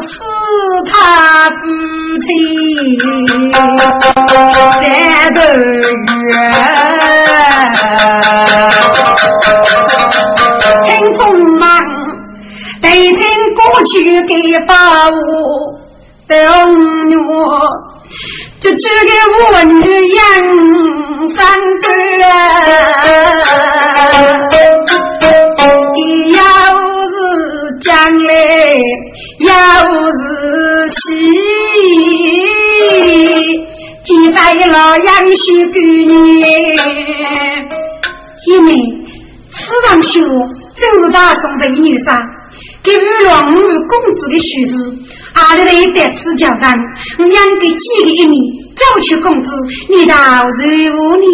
[0.00, 0.06] 死
[0.90, 1.54] 他子。
[2.20, 2.28] 亲，
[3.52, 3.56] 三
[5.32, 6.30] 头月，
[10.84, 10.86] 听
[11.16, 11.20] 众
[11.58, 11.64] 忙，
[12.82, 13.16] 对听
[13.54, 13.60] 过
[13.94, 13.94] 去
[14.26, 14.32] 给
[14.66, 14.74] 把
[15.08, 15.10] 我
[16.28, 16.36] 等
[17.26, 17.32] 我，
[18.60, 19.74] 就只给我女
[20.14, 20.18] 养
[21.34, 21.36] 三
[21.80, 21.84] 个，
[26.36, 26.38] 要
[27.08, 27.10] 是
[27.82, 27.88] 将
[28.24, 28.30] 来。
[29.40, 29.46] 要
[29.86, 30.18] 是
[30.90, 30.98] 喜，
[34.02, 34.36] 记得
[34.68, 36.12] 老杨许给你。
[38.44, 38.68] 姐妹，
[39.52, 39.56] 此
[39.86, 40.20] 上学
[40.74, 42.06] 真是大宋的一女婿，
[42.82, 44.96] 给玉郎五公子的许子，
[45.34, 46.74] 阿里来在此桥上，
[47.18, 48.36] 我两个几个一米，
[48.76, 49.50] 叫去公子，
[49.90, 51.26] 你到任务你。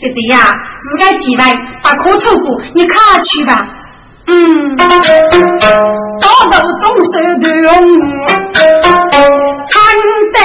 [0.00, 0.38] 姐姐呀，
[0.80, 1.42] 自个几位
[1.82, 3.66] 把课错过，你卡去吧。
[4.28, 4.96] 嗯，大头
[6.80, 7.10] 总是
[7.62, 7.68] 用
[9.66, 9.74] 长
[10.34, 10.36] 刀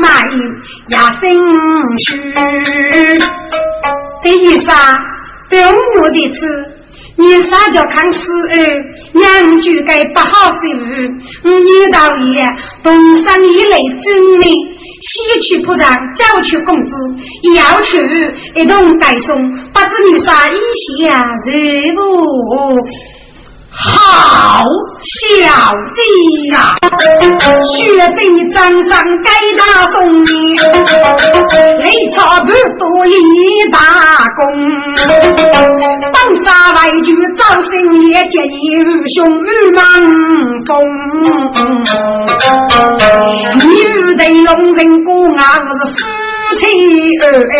[0.00, 0.04] 埋
[0.88, 1.20] 压心
[2.06, 2.06] 虚，
[4.22, 4.70] 对女杀
[5.48, 5.62] 对
[6.02, 6.75] 我的吃。
[7.18, 8.18] 你啥叫看死
[8.50, 10.58] 儿，两句该不好受。
[11.48, 12.46] 女道爷
[12.82, 14.50] 东山一类真美，
[15.00, 16.94] 西去铺张，郊去公子，
[17.56, 17.96] 要去
[18.54, 20.58] 一同带送，不知女杀一
[21.06, 21.52] 下全
[21.96, 22.02] 部？
[23.78, 24.64] 好
[25.02, 25.12] 小
[25.94, 25.98] 弟
[26.50, 26.74] 呀，
[27.76, 27.76] 学
[28.16, 28.20] 弟
[28.52, 28.56] 掌
[28.88, 28.90] 上
[29.22, 29.60] 该大
[29.92, 30.28] 送你，
[31.82, 32.46] 雷差不
[32.78, 33.14] 多立
[33.70, 33.78] 大
[34.36, 34.40] 功，
[36.12, 37.70] 当杀完来句招生
[38.08, 39.82] 也见你日兄日忙
[40.64, 40.72] 中，
[43.60, 43.66] 女
[44.16, 46.00] 的龙人过啊是夫
[46.58, 46.62] 妻
[47.18, 47.22] 恩
[47.52, 47.54] 爱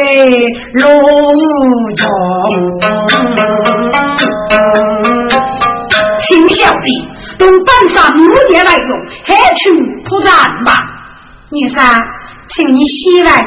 [0.73, 0.81] 路
[1.95, 2.05] 中，
[6.29, 6.91] 请小弟
[7.39, 8.89] 同班上木叶来用，
[9.25, 9.71] 海去
[10.05, 10.33] 铺展
[10.65, 10.77] 吧。
[11.51, 11.81] 你说，
[12.49, 13.43] 请你洗碗，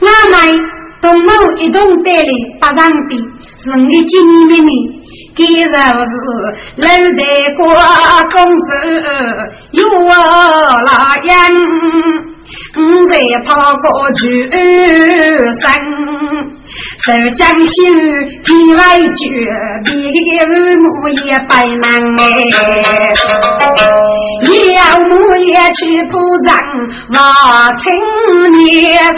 [0.00, 0.60] 我们
[1.00, 2.28] 东某一栋带来
[2.60, 3.16] 八丈地，
[3.62, 4.72] 是你今年的，
[5.38, 5.72] 给日是
[6.76, 6.84] 老
[7.16, 7.22] 在
[7.56, 7.62] 过
[8.32, 8.36] 公
[8.66, 8.68] 子
[9.70, 10.90] 有我老
[11.22, 11.32] 样，
[12.74, 12.78] 我
[13.08, 13.14] 在
[13.46, 14.20] 跑过去
[14.50, 15.64] 生。
[17.00, 17.72] 受江心
[18.44, 19.08] 皮外绝，
[19.84, 19.88] 比
[20.76, 21.86] 母也白难
[22.18, 22.20] 哎。
[24.74, 25.80] 要母也去
[26.10, 26.48] 铺张，
[27.10, 27.16] 我
[27.78, 27.86] 青
[28.52, 28.60] 年
[29.00, 29.16] 人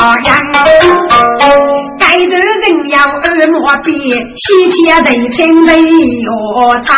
[0.00, 0.34] 老样，
[1.98, 3.92] 该头人要耳膜边，
[4.34, 5.36] 西切对称
[5.66, 5.76] 没
[6.22, 6.26] 有
[6.82, 6.88] 长。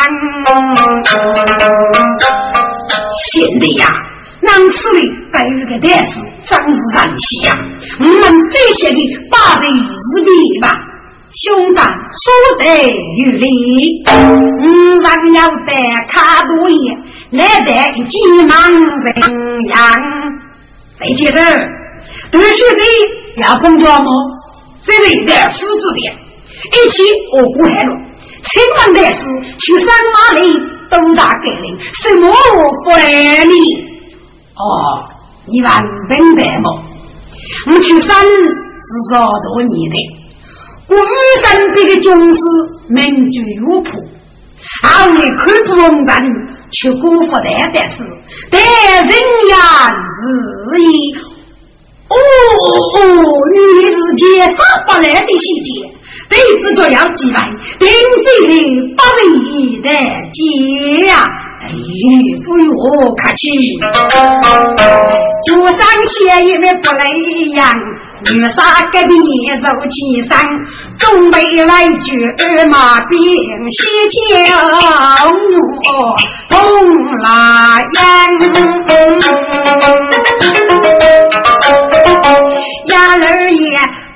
[3.26, 3.92] 现在呀，
[4.40, 7.58] 南市里白日个电视真是神奇呀！
[7.98, 8.22] 我们
[8.52, 9.00] 这些的
[9.32, 10.70] 八人日比吧，
[11.42, 12.24] 兄弟说
[12.60, 12.64] 得
[13.18, 14.62] 有理，五
[15.00, 15.74] 人要得
[16.08, 16.96] 卡多年，
[17.32, 17.68] 来得
[18.04, 18.14] 急
[18.46, 19.10] 忙人
[19.70, 19.76] 样。
[21.00, 21.40] 没记得，
[22.30, 24.10] 读书的要工作吗？
[24.84, 27.02] 这里的师字典，一起
[27.36, 27.94] 我过海路。
[28.44, 29.20] 千万的是
[29.58, 30.58] 去三马里
[30.90, 32.34] 都大给领，什么
[32.84, 33.52] 不来你？
[34.54, 35.06] 哦，
[35.46, 36.84] 你完本的么？
[37.68, 39.96] 我去山是说多年的，
[40.88, 42.40] 古玉山这个军师
[42.88, 43.90] 名就有谱，
[44.82, 46.14] 而你看不懂的。
[46.74, 48.02] 去辜负的但是，
[48.50, 48.58] 但
[49.06, 49.08] 人
[49.50, 51.14] 呀日意，
[52.12, 52.16] 哦
[52.94, 53.00] 哦，
[53.52, 53.56] 你
[53.86, 54.56] 是介绍
[54.86, 55.68] 不来的细节，
[56.28, 57.36] 对此就要记完，
[57.78, 57.88] 定
[58.22, 58.50] 罪的
[58.96, 59.20] 不为
[59.80, 59.88] 的
[60.32, 60.40] 结
[61.06, 61.12] 呀，
[61.62, 61.64] 哎，
[62.44, 62.70] 不用
[63.16, 63.42] 客气，
[65.46, 67.00] 就上写一面不来
[67.54, 67.60] 样。
[68.24, 70.38] 女杀隔壁肉鸡生，
[70.96, 73.18] 准备来句二马兵，
[73.72, 73.80] 西
[74.12, 74.22] 江
[74.62, 76.14] 我
[76.48, 76.54] 同
[77.18, 77.90] 拉烟。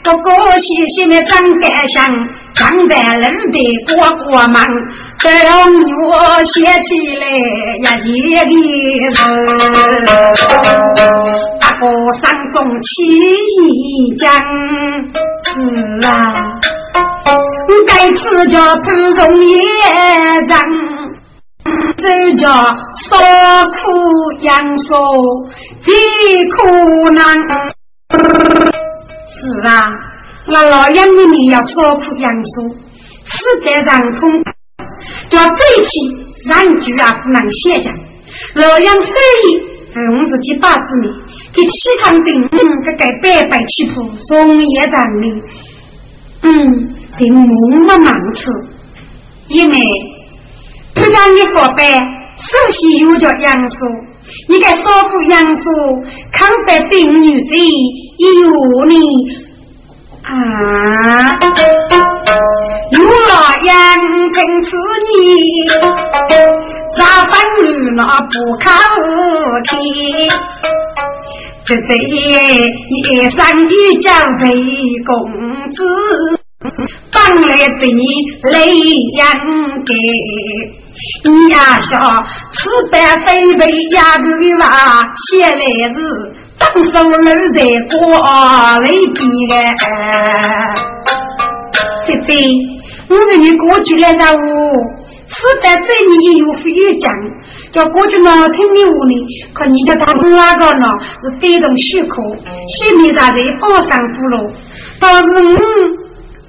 [0.07, 2.15] 哥哥细细的长干香，
[2.55, 4.65] 长在儿的过过忙，
[5.21, 5.29] 等
[6.09, 6.55] 我写
[6.85, 7.27] 起来
[7.83, 8.47] 呀一个人。
[11.79, 11.85] 我
[12.23, 14.33] 山中起一江，
[15.43, 16.09] 是啊，
[17.87, 19.59] 该次叫不容易
[20.49, 20.57] 人，
[21.99, 23.19] 这叫少
[23.75, 23.83] 苦
[24.41, 24.95] 养寿，
[25.83, 25.93] 最
[26.49, 27.37] 苦难。
[29.37, 29.87] 是啊，
[30.47, 32.74] 那老杨的你要说苦养寿，
[33.24, 34.30] 实在让痛，
[35.28, 35.89] 叫这起
[36.47, 37.95] 让句啊不能写讲，
[38.55, 39.12] 老杨生
[39.45, 39.76] 意。
[39.97, 41.11] 用自己八字命，
[41.55, 45.43] 给其他人个个白白起谱，松叶长的，
[46.43, 47.43] 嗯，给木
[47.89, 48.51] 马忙吃，
[49.49, 49.76] 因为
[50.93, 51.89] 不让你伙伴，
[52.37, 53.76] 首先有叫杨树，
[54.51, 55.62] 你该少妇杨树，
[56.30, 57.55] 抗白病女子
[58.19, 58.95] 有你。
[60.23, 60.29] 啊！
[62.91, 63.75] 有老杨
[64.33, 65.14] 跟此你，
[66.97, 67.64] 啥番女
[67.95, 68.64] 那不靠
[69.64, 69.73] 天。
[71.64, 74.11] 这这一山雨交
[74.41, 74.45] 给
[75.05, 75.14] 公
[75.73, 75.85] 子，
[77.12, 78.03] 帮来对你
[78.43, 78.55] 泪
[79.12, 79.27] 眼
[79.85, 79.95] 给。
[81.25, 84.25] 你呀笑，此般飞飞呀个
[84.59, 84.64] 娃，
[85.29, 85.99] 写来字。
[86.59, 87.61] 当手儿在
[87.97, 87.99] 过
[88.81, 89.19] 雷边
[89.85, 90.75] 哎，
[92.07, 92.33] 姐姐，
[93.09, 94.39] 我跟你过去来让我，
[95.29, 97.13] 是在这里有非讲，
[97.73, 99.15] 叫过去呢听你话呢，
[99.53, 100.87] 可你的他哪个呢？
[101.23, 102.23] 是非同许可，
[102.79, 104.51] 前面在在放上葫芦，
[104.99, 106.06] 倒是我。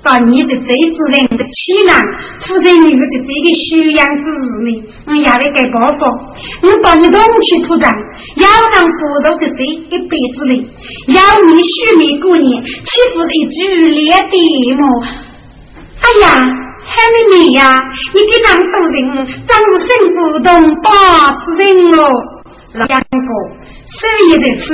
[0.08, 1.99] 到你的这子人的气囊，
[2.39, 4.70] 负责你的这个修养之日呢，
[5.08, 5.99] 我压力该包袱。
[6.64, 7.91] 我把你东去铺张，
[8.38, 10.66] 要让不肉的这一辈子里，
[11.08, 13.58] 要你许你过年，岂不是一句
[13.91, 14.88] 列的么？
[15.99, 16.39] 哎呀，
[16.86, 17.78] 还没没呀？
[18.16, 22.08] 你给那么多人，真是生不动八字人哦。
[22.74, 23.30] 老杨哥，
[23.99, 24.72] 所以这次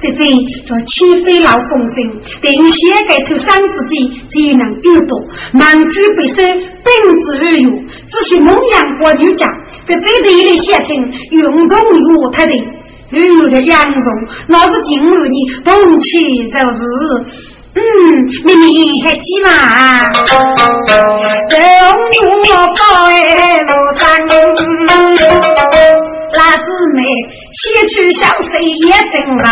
[0.00, 0.24] 这这
[0.66, 1.96] 叫起飞老风声，
[2.40, 5.12] 定先盖头三十几才能遇到，
[5.52, 6.90] 满居北山，本
[7.20, 7.70] 子而有，
[8.08, 9.46] 只是蒙阳国女家，
[9.86, 10.96] 在这里的写成
[11.30, 12.52] 运动如他的，
[13.10, 14.04] 旅游的杨荣，
[14.48, 16.78] 老子进入你动起就是。
[17.72, 17.80] 嗯，
[18.44, 19.48] 明明还急嘛，
[21.48, 21.56] 等
[22.50, 24.02] 我跑哎路上，
[26.32, 26.98] 那姊妹
[27.52, 29.44] 西去小水也真难，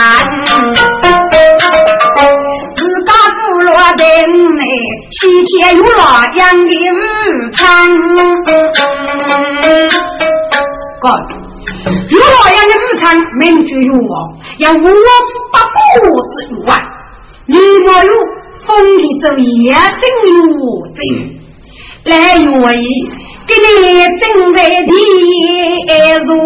[2.77, 4.63] 自家部落的哎，
[5.11, 5.93] 西天有洛
[6.37, 6.97] 阳的武
[7.53, 7.65] 昌，
[11.01, 11.05] 哥，
[12.11, 13.03] 有洛阳的武昌，
[13.41, 13.99] 名句有我，
[14.59, 14.89] 要五福
[15.53, 15.59] 八
[16.01, 16.37] 国之
[16.69, 16.71] 外。
[17.47, 18.13] 李莫有
[18.65, 19.81] 风里走野生
[20.37, 21.01] 路走，
[22.05, 22.47] 来愿
[22.81, 22.87] 意
[23.47, 23.67] 给你
[24.19, 24.77] 正在的
[26.27, 26.37] 路，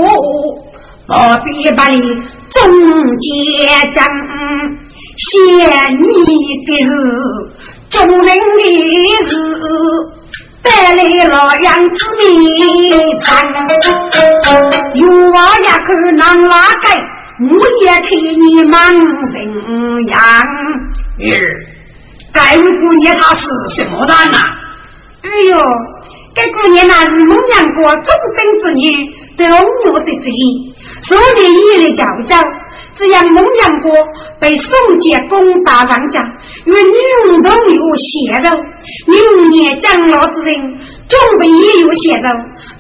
[1.07, 1.13] 不
[1.45, 2.61] 必把你中
[3.19, 4.05] 间讲，
[5.19, 5.23] 写
[5.99, 6.03] 你
[6.65, 6.89] 的是
[7.91, 8.61] 众人的
[9.27, 9.31] 事，
[10.63, 11.01] 带来了
[11.61, 12.23] 杨子米
[13.21, 13.27] 汤，
[14.95, 16.85] 有我也可能拉盖。
[17.41, 17.51] 我
[17.85, 18.97] 也替你忙人
[20.07, 20.21] 样，
[21.19, 21.35] 儿，
[22.33, 23.43] 该姑娘她是
[23.75, 24.39] 什么人呐？
[25.25, 25.59] 哎呦，
[26.35, 28.85] 该姑娘那是孟阳国忠贞之女，
[29.37, 30.13] 得红罗之
[31.03, 32.41] 子，所年以来教教，
[32.95, 33.91] 只要孟阳国
[34.41, 36.21] 被宋建攻打上家，
[36.65, 38.51] 与女童有血肉，
[39.07, 40.55] 六年将老之人，
[41.09, 42.29] 准备也有血肉，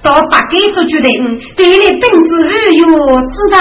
[0.03, 1.13] 到八给做决定，
[1.57, 2.85] 得了本子日月
[3.31, 3.57] 知道。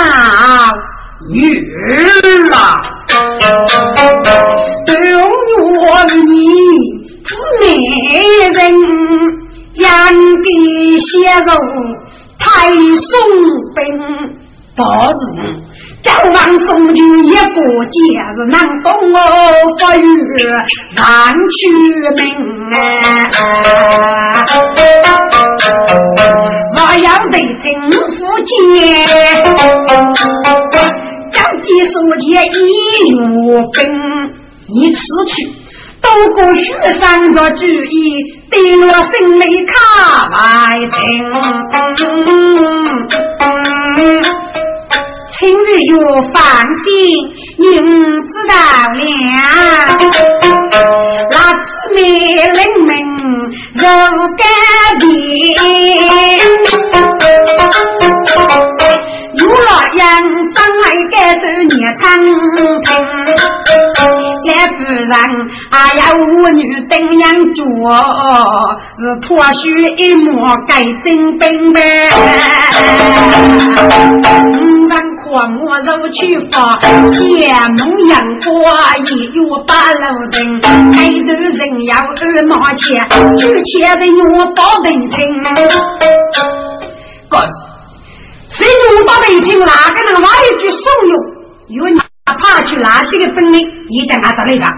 [1.32, 1.38] 女
[1.70, 2.82] 儿啊，
[4.86, 5.24] 对我
[6.26, 6.26] 你
[7.24, 7.64] 子美
[8.50, 8.60] 人，
[9.76, 9.88] 养
[10.42, 10.48] 的
[11.00, 11.06] 血
[11.46, 11.50] 肉
[12.40, 13.12] 太松
[13.76, 13.80] 笨，
[14.76, 15.16] 倒是
[16.02, 17.36] 叫王送去一个
[17.86, 19.18] 节日，能懂我
[19.80, 20.02] 发育
[20.96, 21.02] 上
[21.52, 21.60] 去
[22.16, 22.20] 命
[22.74, 23.46] 啊！
[26.74, 27.66] 我要对政
[28.12, 28.50] 府见。
[31.62, 32.56] 几十年一
[33.12, 33.22] 路
[33.72, 33.78] 兵，
[34.68, 34.98] 一次
[35.28, 35.32] 去，
[36.02, 36.64] 多过雪
[37.00, 37.94] 山着主意，
[38.50, 39.72] 对我心里卡
[40.32, 40.92] 来听。
[45.42, 45.98] 请日月
[46.32, 46.40] 放
[46.84, 46.86] 心，
[47.58, 47.66] 您
[48.28, 48.54] 知道
[48.94, 49.02] 了。
[51.32, 51.66] 那姊
[51.96, 52.00] 妹
[52.38, 52.90] 临门
[53.74, 53.82] 如
[54.38, 54.46] 干
[55.00, 55.04] 爹。
[59.34, 60.06] 有老样，
[60.54, 62.04] 张爱该走年长
[62.84, 62.88] 平，
[64.46, 64.80] 来不
[65.10, 65.12] 然
[65.72, 67.22] 啊呀舞女等娘
[67.52, 67.60] 脚，
[68.96, 69.60] 是脱靴
[69.98, 71.80] 一抹盖真本呗。
[75.32, 76.20] 让阔我入去
[76.52, 77.80] 发，前门
[78.10, 78.14] 阳
[78.44, 78.52] 光
[79.06, 80.60] 一月八路灯，
[80.92, 83.08] 开头人要二毛钱，
[83.38, 84.04] 举钱人
[84.34, 85.18] 我到人情。
[87.30, 87.42] 滚。
[88.50, 91.12] 谁用到的一听，哪个人挖一句怂恿，
[91.70, 94.70] 有哪怕去拿起个本领，一讲他这里吧。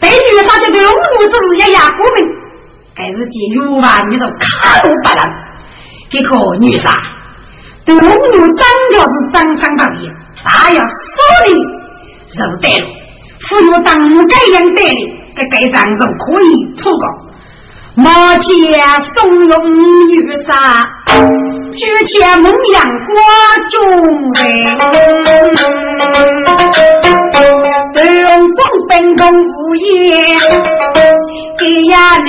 [0.00, 0.90] 对女杀就对五
[1.28, 2.24] 子日也压过门，
[2.96, 4.00] 该是借有吧？
[4.10, 5.20] 你说卡路不能，
[6.08, 6.90] 这个女杀
[7.86, 10.10] 对我有张家是张三大爷，
[10.44, 10.92] 他要手
[11.46, 11.48] 里
[12.36, 12.86] 肉带路，
[13.38, 13.88] 只有当
[14.26, 14.90] 该样带的，
[15.36, 16.44] 这该张肉可以
[16.76, 17.02] 出个。
[17.94, 18.42] 马家
[19.14, 19.14] 怂
[19.46, 19.50] 恿
[20.10, 20.12] 女
[20.44, 20.84] 杀。
[21.72, 23.08] 举前蒙阳花
[23.70, 23.74] 中
[24.34, 24.42] 人，
[27.94, 28.58] 都用中
[28.88, 30.14] 本功夫言，
[31.58, 32.28] 给呀内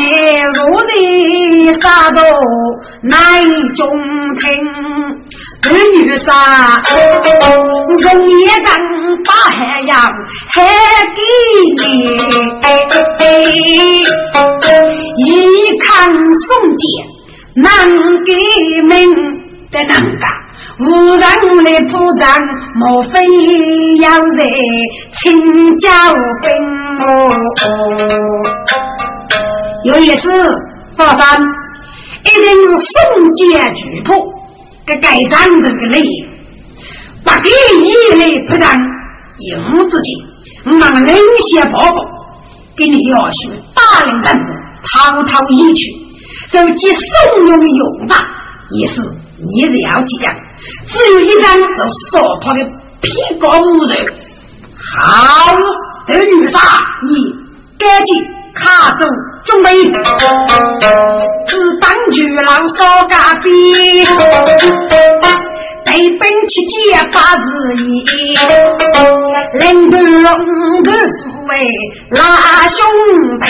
[0.55, 2.21] 如人杀到
[3.01, 3.43] 难
[3.75, 3.79] 中
[4.37, 4.45] 听。
[5.67, 6.81] 这女杀，
[8.03, 8.57] 容易让
[9.25, 9.91] 把海洋
[10.49, 10.55] 海
[11.15, 11.21] 给
[11.77, 11.81] 你，
[15.17, 16.47] 一看宋
[16.77, 16.83] 姐。
[17.59, 17.65] 难
[18.23, 18.31] 给
[18.83, 18.93] 命
[19.71, 20.23] 的难干，
[20.79, 21.23] 无人
[21.63, 22.39] 来铺张，
[22.75, 23.25] 莫非
[23.97, 24.47] 要人
[25.19, 25.89] 请教
[26.43, 26.47] 兵？
[29.85, 30.29] 有一次，
[30.95, 31.25] 发生
[32.25, 32.95] 一定是宋
[33.33, 33.41] 家
[33.71, 34.15] 举破，
[34.87, 36.01] 给盖章这个累，
[37.21, 37.49] 不给
[37.83, 38.73] 一类铺张，
[39.39, 40.15] 硬自己，
[40.63, 41.13] 忙人
[41.51, 42.05] 些宝宝，
[42.77, 44.45] 给你要求大量人
[44.81, 45.91] 滔滔一去。
[46.53, 48.25] 手机怂恿的用法
[48.69, 49.01] 也是
[49.49, 50.33] 一日要讲，
[50.87, 52.63] 只有一张就说他的
[53.01, 53.11] 屁
[53.41, 54.07] 股无人。
[55.01, 55.53] 好，
[56.07, 56.59] 这女杀
[57.05, 57.35] 你
[57.77, 58.23] 赶紧
[58.53, 59.03] 卡住
[59.43, 59.69] 准备，
[61.47, 63.49] 只当巨狼烧咖啡，
[65.85, 66.75] 对本起结
[67.13, 67.45] 八字
[67.77, 67.79] 一，
[69.59, 70.25] 领头龙
[70.83, 71.51] 头虎为
[72.11, 72.17] 拉
[72.67, 72.77] 兄
[73.43, 73.47] 弟，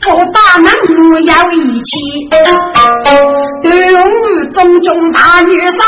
[0.00, 1.90] 不把男女要一起，
[3.62, 3.98] 对我
[4.52, 5.80] 种种大女婿，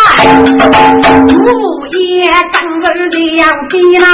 [1.35, 1.39] 午
[1.87, 1.93] 夜
[2.53, 2.95] 刚儿
[3.37, 4.09] 要的啦。